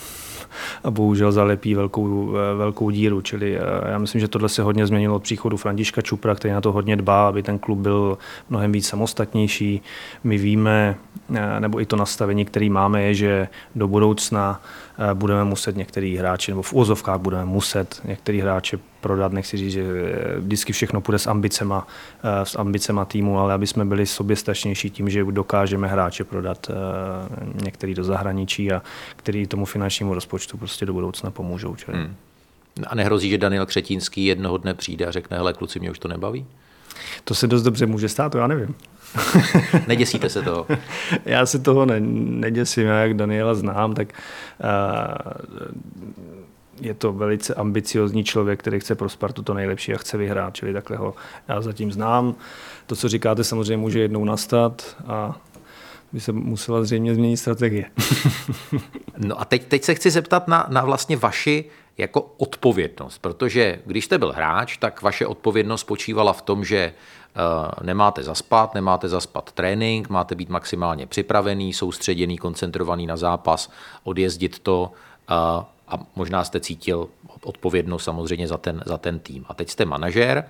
[0.90, 3.22] bohužel zalepí velkou, velkou díru.
[3.22, 6.62] Čili eh, já myslím, že tohle se hodně změnilo od příchodu Františka Čupra, který na
[6.62, 8.18] to hodně dbá, aby ten klub byl
[8.50, 9.82] mnohem víc samostatnější.
[10.24, 10.96] My víme,
[11.36, 14.62] eh, nebo i to nastavení, který máme, je, že do budoucna
[15.14, 19.84] budeme muset některý hráči, nebo v úzovkách budeme muset některý hráče prodat, nechci říct, že
[20.40, 21.88] vždycky všechno půjde s ambicema,
[22.44, 26.72] s ambicema týmu, ale aby jsme byli soběstačnější tím, že dokážeme hráče prodat
[27.64, 28.82] některý do zahraničí a
[29.16, 31.76] který tomu finančnímu rozpočtu prostě do budoucna pomůžou.
[31.76, 31.98] Čili.
[31.98, 32.16] Hmm.
[32.88, 36.08] A nehrozí, že Daniel Křetínský jednoho dne přijde a řekne, hele kluci, mě už to
[36.08, 36.46] nebaví?
[37.24, 38.76] To se dost dobře může stát, to já nevím.
[39.88, 40.68] Neděsíte se toho?
[41.26, 44.08] já se toho ne, neděsím, já jak Daniela znám, tak
[44.64, 45.56] uh,
[46.82, 50.74] je to velice ambiciozní člověk, který chce pro Spartu to nejlepší a chce vyhrát, čili
[50.74, 51.16] takhle ho
[51.48, 52.36] já zatím znám.
[52.86, 55.40] To, co říkáte, samozřejmě může jednou nastat a
[56.14, 57.86] by se musela zřejmě změnit strategie.
[59.18, 61.66] no a teď, teď se chci zeptat na, na vlastně vaši
[61.98, 66.94] jako odpovědnost, protože když jste byl hráč, tak vaše odpovědnost spočívala v tom, že
[67.82, 73.72] nemáte zaspat, nemáte zaspat trénink, máte být maximálně připravený, soustředěný, koncentrovaný na zápas,
[74.04, 74.92] odjezdit to
[75.30, 77.08] uh, a možná jste cítil
[77.44, 79.46] odpovědnost samozřejmě za ten, za ten tým.
[79.50, 80.50] A teď jste manažer,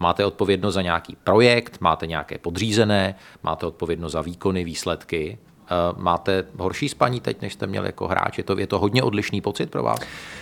[0.00, 5.38] máte odpovědnost za nějaký projekt, máte nějaké podřízené, máte odpovědnost za výkony, výsledky.
[5.70, 8.38] Eh, máte horší spaní teď, než jste měli jako hráč?
[8.38, 10.00] Je to, je to hodně odlišný pocit pro vás?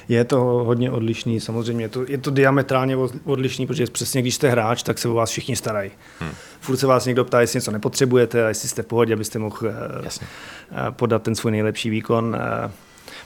[0.09, 1.85] Je to hodně odlišný, samozřejmě.
[1.85, 5.31] Je to, je to diametrálně odlišný, protože přesně když jste hráč, tak se o vás
[5.31, 5.91] všichni starají.
[6.21, 6.31] Hmm.
[6.61, 9.57] Furt se vás někdo ptá, jestli něco nepotřebujete a jestli jste v pohodě, abyste mohl
[9.69, 10.27] eh, Jasně.
[10.71, 12.37] Eh, podat ten svůj nejlepší výkon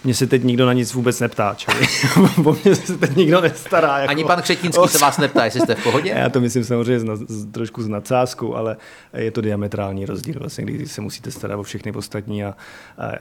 [0.05, 1.87] mě se teď nikdo na nic vůbec neptá, čili
[2.45, 3.99] po mě se teď nikdo nestará.
[3.99, 4.93] Jako Ani pan Křetínský os...
[4.93, 6.11] se vás neptá, jestli jste v pohodě?
[6.17, 8.77] Já to myslím samozřejmě z, z, trošku s nadsázkou, ale
[9.15, 12.55] je to diametrální rozdíl, vlastně, když se musíte starat o všechny ostatní a,
[12.99, 13.13] a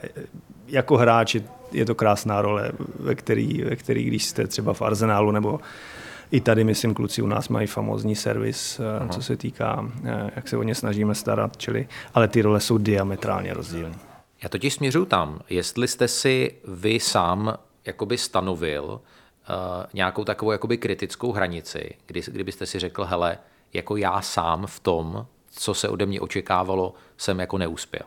[0.68, 4.82] jako hráč je, je to krásná role, ve který, ve který, když jste třeba v
[4.82, 5.60] Arsenálu nebo
[6.32, 9.10] i tady, myslím, kluci u nás mají famózní servis, eh, Aha.
[9.10, 12.78] co se týká, eh, jak se o ně snažíme starat, čili, ale ty role jsou
[12.78, 13.96] diametrálně rozdílné.
[14.46, 19.00] Já totiž směřuji tam, jestli jste si vy sám jakoby stanovil uh,
[19.94, 23.38] nějakou takovou jakoby kritickou hranici, kdy, kdybyste si řekl, hele,
[23.74, 28.06] jako já sám v tom, co se ode mě očekávalo, jsem jako neuspěl.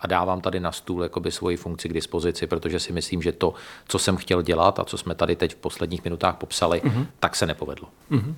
[0.00, 3.54] A dávám tady na stůl jakoby svoji funkci k dispozici, protože si myslím, že to,
[3.88, 7.06] co jsem chtěl dělat a co jsme tady teď v posledních minutách popsali, mm-hmm.
[7.20, 7.88] tak se nepovedlo.
[8.10, 8.34] Mm-hmm.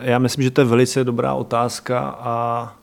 [0.00, 2.76] Já myslím, že to je velice dobrá otázka a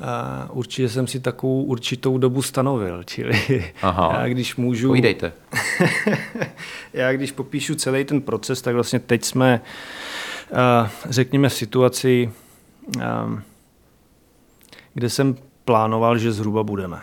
[0.00, 4.20] Uh, určitě jsem si takovou určitou dobu stanovil, čili Aha.
[4.20, 4.88] já když můžu...
[4.88, 5.32] Povídejte.
[6.92, 9.60] já když popíšu celý ten proces, tak vlastně teď jsme,
[11.08, 12.32] řekněme, v situaci,
[14.94, 17.00] kde jsem plánoval, že zhruba budeme.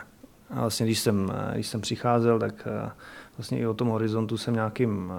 [0.49, 2.67] A vlastně když jsem, když jsem přicházel, tak
[3.37, 5.11] vlastně i o tom horizontu jsem nějakým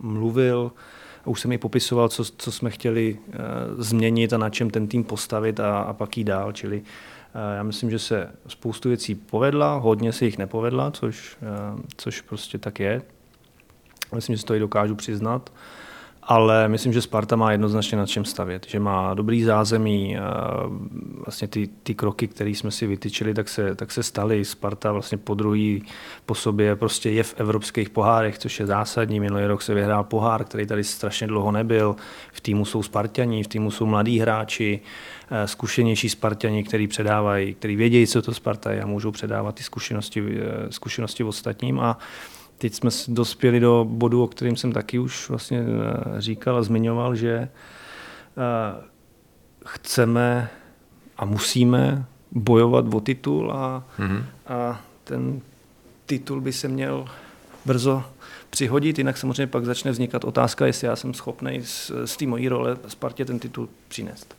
[0.00, 3.34] mluvil, a už jsem ji popisoval, co, co jsme chtěli uh,
[3.78, 6.52] změnit a na čem ten tým postavit a, a pak jít dál.
[6.52, 6.84] Čili uh,
[7.56, 11.36] já myslím, že se spoustu věcí povedla, hodně se jich nepovedla, což,
[11.74, 13.02] uh, což prostě tak je.
[14.14, 15.50] Myslím, že si to i dokážu přiznat.
[15.52, 15.83] Uh,
[16.26, 20.16] ale myslím, že Sparta má jednoznačně nad čem stavět, že má dobrý zázemí,
[21.24, 24.44] vlastně ty, ty kroky, které jsme si vytyčili, tak se, tak se staly.
[24.44, 25.84] Sparta vlastně po druhý
[26.26, 29.20] po sobě prostě je v evropských pohárech, což je zásadní.
[29.20, 31.96] Minulý rok se vyhrál pohár, který tady strašně dlouho nebyl.
[32.32, 34.80] V týmu jsou Spartani, v týmu jsou mladí hráči,
[35.30, 39.62] eh, zkušenější Spartani, který předávají, který vědějí, co to Sparta je a můžou předávat ty
[39.62, 41.80] zkušenosti, eh, zkušenosti ostatním.
[41.80, 41.98] A
[42.64, 47.14] teď jsme dospěli do bodu, o kterém jsem taky už vlastně eh, říkal a zmiňoval,
[47.14, 47.48] že eh,
[49.66, 50.50] chceme
[51.16, 54.24] a musíme bojovat o titul a, mm-hmm.
[54.46, 55.40] a ten
[56.06, 57.04] titul by se měl
[57.64, 58.04] brzo
[58.50, 62.48] přihodit, jinak samozřejmě pak začne vznikat otázka, jestli já jsem schopný z, z té mojí
[62.48, 64.36] role Spartě ten titul přinést.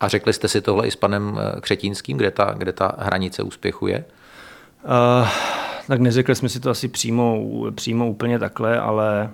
[0.00, 3.42] A řekli jste si tohle i s panem eh, Křetínským, kde ta, kde ta hranice
[3.42, 4.04] úspěchu je?
[4.84, 5.28] Uh,
[5.92, 9.30] tak neřekli jsme si to asi přímo, přímo úplně takhle, ale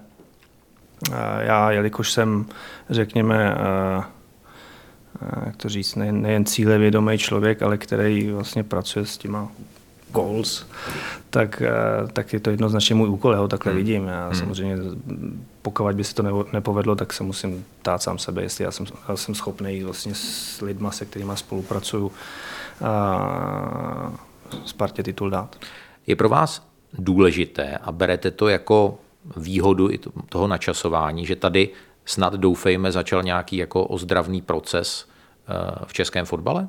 [1.13, 2.47] eh, já, jelikož jsem,
[2.91, 4.05] řekněme, eh,
[5.23, 9.49] eh, jak to říct, nejen, nejen cílevědomý člověk, ale který vlastně pracuje s těma
[10.13, 10.67] goals,
[11.31, 11.63] tak,
[12.13, 13.79] tak je to jednoznačně můj úkol, já ho takhle hmm.
[13.79, 14.07] vidím.
[14.07, 14.35] Já hmm.
[14.35, 14.77] samozřejmě,
[15.63, 19.17] pokud by se to nepovedlo, tak se musím ptát sám sebe, jestli já jsem, já
[19.17, 22.13] jsem schopný vlastně s lidma, se kterými spolupracuju,
[22.85, 24.13] a
[24.65, 25.57] Spartě titul dát.
[26.09, 28.99] Je pro vás důležité a berete to jako
[29.37, 29.99] výhodu i
[30.29, 31.69] toho načasování, že tady
[32.05, 35.09] snad doufejme začal nějaký jako ozdravný proces
[35.49, 36.69] eh, v českém fotbale?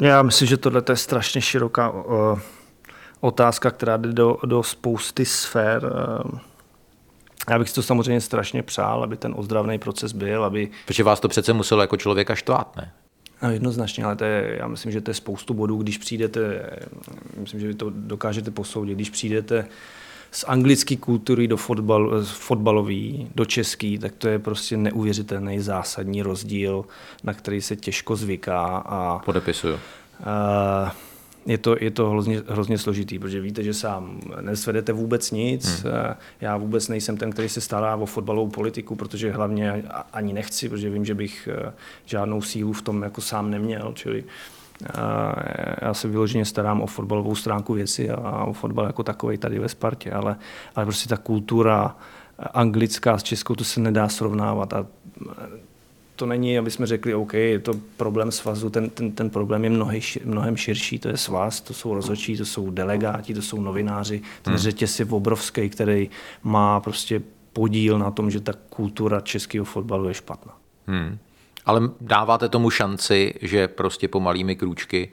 [0.00, 2.38] Já myslím, že tohle je strašně široká uh,
[3.20, 5.84] otázka, která jde do, do spousty sfér.
[5.84, 6.38] Uh,
[7.50, 10.70] já bych si to samozřejmě strašně přál, aby ten ozdravný proces byl, aby...
[10.86, 12.92] Protože vás to přece muselo jako člověka štvát, ne?
[13.44, 16.70] No jednoznačně, ale to je, já myslím, že to je spoustu bodů, když přijdete,
[17.40, 19.68] myslím, že vy to dokážete posoudit, když přijdete
[20.30, 26.84] z anglické kultury do fotbal, fotbalový, do český, tak to je prostě neuvěřitelný zásadní rozdíl,
[27.22, 28.76] na který se těžko zvyká.
[28.76, 29.78] A, Podepisuju.
[30.24, 30.96] A,
[31.46, 35.82] je to, je to hrozně, hrozně složitý, protože víte, že sám nesvedete vůbec nic.
[35.82, 35.92] Hmm.
[36.40, 40.90] Já vůbec nejsem ten, který se stará o fotbalovou politiku, protože hlavně ani nechci, protože
[40.90, 41.72] vím, že bych eh,
[42.04, 43.92] žádnou sílu v tom jako sám neměl.
[43.94, 44.24] Čili
[44.84, 44.88] eh,
[45.82, 49.68] já se vyloženě starám o fotbalovou stránku věci a o fotbal jako takový tady ve
[49.68, 50.36] Spartě, ale,
[50.76, 51.96] ale prostě ta kultura
[52.38, 54.86] anglická s českou, to se nedá srovnávat a
[56.16, 59.70] to není, aby jsme řekli, OK, je to problém svazu, ten, ten, ten problém je
[59.70, 64.22] mnohy, mnohem širší, to je svaz, to jsou rozhodčí, to jsou delegáti, to jsou novináři,
[64.42, 64.58] ten hmm.
[64.58, 66.10] řetěz je obrovský, který
[66.42, 70.56] má prostě podíl na tom, že ta kultura českého fotbalu je špatná.
[70.86, 71.18] Hmm.
[71.66, 75.12] Ale dáváte tomu šanci, že prostě pomalými krůčky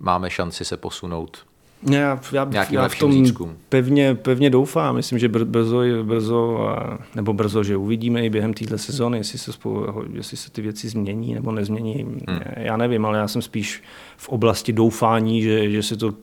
[0.00, 1.46] máme šanci se posunout
[1.90, 3.24] já, já, já v tom
[3.68, 4.96] pevně, pevně doufám.
[4.96, 6.68] Myslím, že brzo, brzo,
[7.14, 10.88] nebo brzo, že uvidíme i během této sezóny, jestli se, spolu, jestli se ty věci
[10.88, 11.94] změní nebo nezmění.
[11.94, 12.40] Hmm.
[12.56, 13.82] Já nevím, ale já jsem spíš
[14.16, 16.14] v oblasti doufání, že, že se to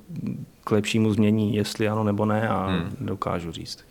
[0.64, 2.96] k lepšímu změní, jestli ano nebo ne, a hmm.
[3.00, 3.86] dokážu říct.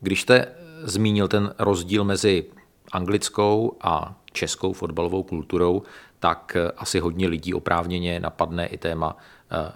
[0.00, 0.46] Když jste
[0.82, 2.44] zmínil ten rozdíl mezi
[2.92, 5.82] anglickou a českou fotbalovou kulturou,
[6.20, 9.16] tak asi hodně lidí oprávněně napadne i téma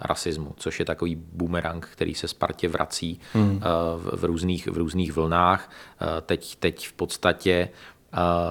[0.01, 3.19] rasismu, což je takový boomerang, který se Spartě vrací.
[3.35, 3.59] Eh,
[3.97, 5.71] v, různých, v různých vlnách.
[6.01, 7.69] Eh, teď, teď v podstatě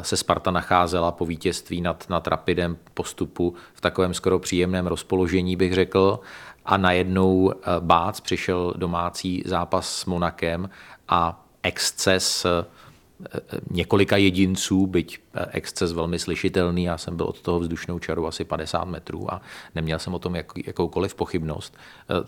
[0.02, 5.74] se Sparta nacházela po vítězství nad, nad Rapidem postupu v takovém skoro příjemném rozpoložení, bych
[5.74, 6.20] řekl.
[6.64, 10.70] A najednou Bác přišel domácí zápas s Monakem
[11.08, 12.46] a exces
[13.70, 18.84] několika jedinců, byť exces velmi slyšitelný, já jsem byl od toho vzdušnou čaru asi 50
[18.84, 19.42] metrů a
[19.74, 21.76] neměl jsem o tom jak, jakoukoliv pochybnost.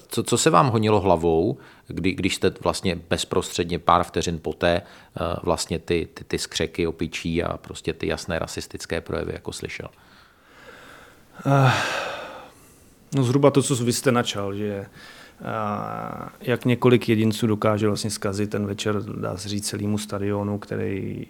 [0.08, 4.82] Co, co se vám honilo hlavou, kdy, když jste vlastně bezprostředně pár vteřin poté
[5.42, 9.88] vlastně ty, ty, ty skřeky opičí a prostě ty jasné rasistické projevy jako slyšel?
[11.46, 11.70] Uh,
[13.14, 14.86] no zhruba to, co vy jste načal, že
[16.40, 21.26] jak několik jedinců dokáže vlastně zkazit ten večer, dá se říct, celému stadionu, který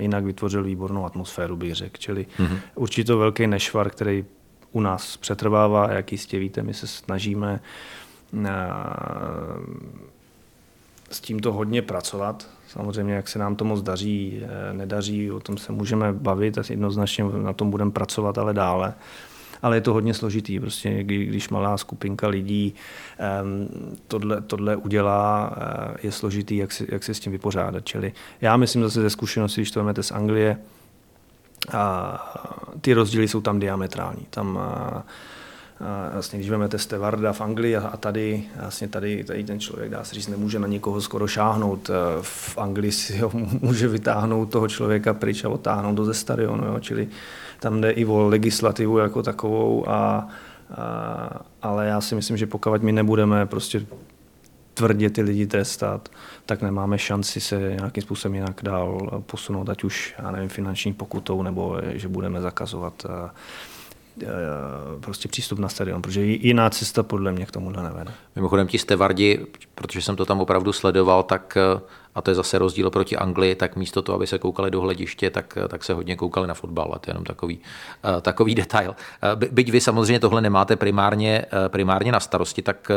[0.00, 1.96] jinak vytvořil výbornou atmosféru, bych řekl.
[1.98, 2.58] Čili mm-hmm.
[2.74, 4.24] určitě velký nešvar, který
[4.72, 7.60] u nás přetrvává, jak jistě víte, my se snažíme
[11.10, 12.48] s tímto hodně pracovat.
[12.68, 16.62] Samozřejmě, jak se nám to moc daří, eh, nedaří, o tom se můžeme bavit a
[16.70, 18.94] jednoznačně na tom budeme pracovat, ale dále.
[19.62, 22.74] Ale je to hodně složitý, prostě když malá skupinka lidí
[24.06, 27.84] tohle, tohle udělá, eh, je složitý, jak se, jak se s tím vypořádat.
[27.84, 30.58] Čili já myslím zase ze zkušenosti, když to vezmete z Anglie,
[31.72, 32.18] a
[32.80, 34.26] ty rozdíly jsou tam diametrální.
[34.30, 34.58] Tam
[36.12, 40.14] vlastně, když vezmete Stevarda v Anglii a tady, vlastně tady, tady ten člověk, dá se
[40.14, 41.90] říct, nemůže na někoho skoro šáhnout.
[42.20, 46.80] V Anglii si ho může vytáhnout toho člověka pryč a otáhnout do ze stadionu, jo?
[46.80, 47.08] čili
[47.60, 50.28] tam jde i o legislativu jako takovou, a,
[50.70, 53.86] a, ale já si myslím, že pokud my nebudeme prostě
[54.78, 56.08] tvrdě ty lidi trestat,
[56.46, 61.42] tak nemáme šanci se nějakým způsobem jinak dál posunout, ať už, já nevím, finanční pokutou,
[61.42, 63.30] nebo že budeme zakazovat eh, eh,
[65.00, 68.12] prostě přístup na stadion, protože jiná cesta podle mě k tomu nevede.
[68.36, 71.80] Mimochodem ti stevardi, protože jsem to tam opravdu sledoval, tak eh,
[72.14, 75.30] a to je zase rozdíl proti Anglii, tak místo toho, aby se koukali do hlediště,
[75.30, 76.92] tak, tak se hodně koukali na fotbal.
[76.94, 77.60] A to je jenom takový,
[78.22, 78.94] takový detail.
[79.50, 82.90] Byť vy samozřejmě tohle nemáte primárně, primárně na starosti, tak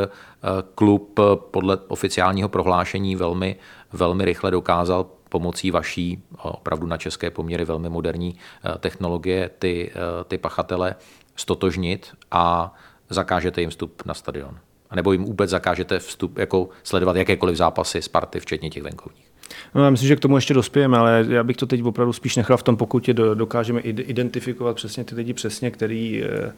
[0.76, 1.20] klub
[1.52, 3.56] podle oficiálního prohlášení velmi,
[3.94, 8.36] velmi rychle dokázal pomocí vaší opravdu na české poměry velmi moderní
[8.80, 9.92] technologie ty,
[10.28, 10.96] ty pachatele
[11.36, 12.74] stotožnit a
[13.10, 14.60] zakážete jim vstup na stadion
[14.96, 19.32] nebo jim vůbec zakážete vstup, jako sledovat jakékoliv zápasy Sparty, včetně těch venkovních?
[19.76, 22.36] No, já myslím, že k tomu ještě dospějeme, ale já bych to teď opravdu spíš
[22.36, 26.54] nechal v tom, pokud je dokážeme identifikovat přesně ty lidi přesně, který, eh,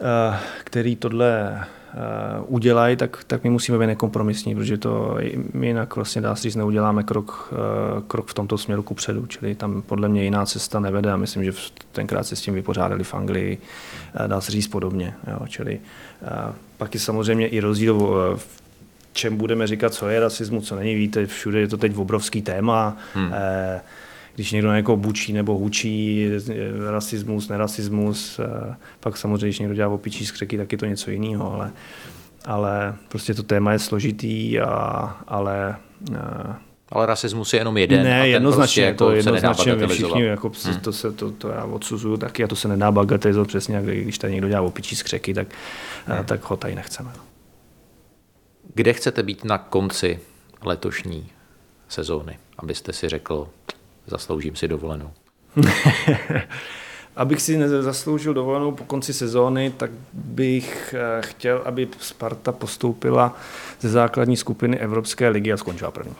[0.00, 1.64] eh, který tohle eh,
[2.46, 5.18] udělají, tak, tak my musíme být nekompromisní, protože to
[5.54, 7.54] my jinak vlastně dá se říct, neuděláme krok,
[8.08, 11.44] krok v tomto směru ku předu, čili tam podle mě jiná cesta nevede a myslím,
[11.44, 11.52] že
[11.92, 13.58] tenkrát se s tím vypořádali v Anglii,
[14.26, 15.14] dá se říct podobně.
[15.30, 15.80] Jo, čili
[16.76, 17.98] pak je samozřejmě i rozdíl
[18.36, 18.60] v
[19.12, 20.94] čem budeme říkat, co je rasismus, co není.
[20.94, 22.96] Víte, všude je to teď obrovský téma.
[23.14, 23.32] Hmm.
[23.34, 23.80] Eh,
[24.40, 29.88] když někdo někoho bučí nebo hučí, eh, rasismus, nerasismus, eh, pak samozřejmě, když někdo dělá
[29.88, 31.72] opičí skřeky, tak je to něco jiného, ale,
[32.44, 34.68] ale prostě to téma je složitý, a,
[35.28, 35.76] ale
[36.92, 38.02] ale rasismus je jenom jeden.
[38.02, 40.80] Ne, jednoznačně, prostě to jako jednoznačně všichni, jako, hmm.
[40.80, 44.18] to, se, to, to, já odsuzuju taky a to se nedá bagatelizovat přesně, jak když
[44.18, 45.48] tady někdo dělá opičí skřeky, tak,
[46.06, 46.24] hmm.
[46.24, 47.10] tak ho tady nechceme.
[48.74, 50.20] Kde chcete být na konci
[50.64, 51.28] letošní
[51.88, 53.48] sezóny, abyste si řekl,
[54.10, 55.10] zasloužím si dovolenou?
[57.16, 63.36] Abych si zasloužil dovolenou po konci sezóny, tak bych eh, chtěl, aby Sparta postoupila
[63.80, 66.14] ze základní skupiny Evropské ligy a skončila první.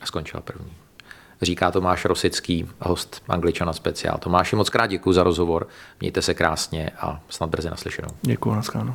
[0.00, 0.72] A skončila první.
[1.42, 4.18] Říká Tomáš Rosický, host Angličana speciál.
[4.18, 5.68] Tomáši, moc krát děkuji za rozhovor.
[6.00, 8.08] Mějte se krásně a snad brzy naslyšenou.
[8.22, 8.94] Děkuji, naschledanou.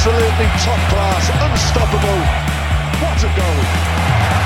[0.00, 2.20] Absolutely top class, unstoppable.
[3.02, 3.60] What a goal!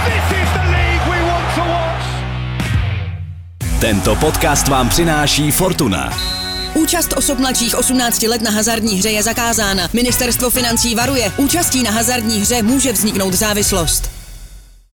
[0.05, 2.07] This is the league we want to watch.
[3.81, 6.13] Tento podcast vám přináší Fortuna.
[6.75, 9.89] Účast osob mladších 18 let na hazardní hře je zakázána.
[9.93, 14.24] Ministerstvo financí varuje, účastí na hazardní hře může vzniknout závislost.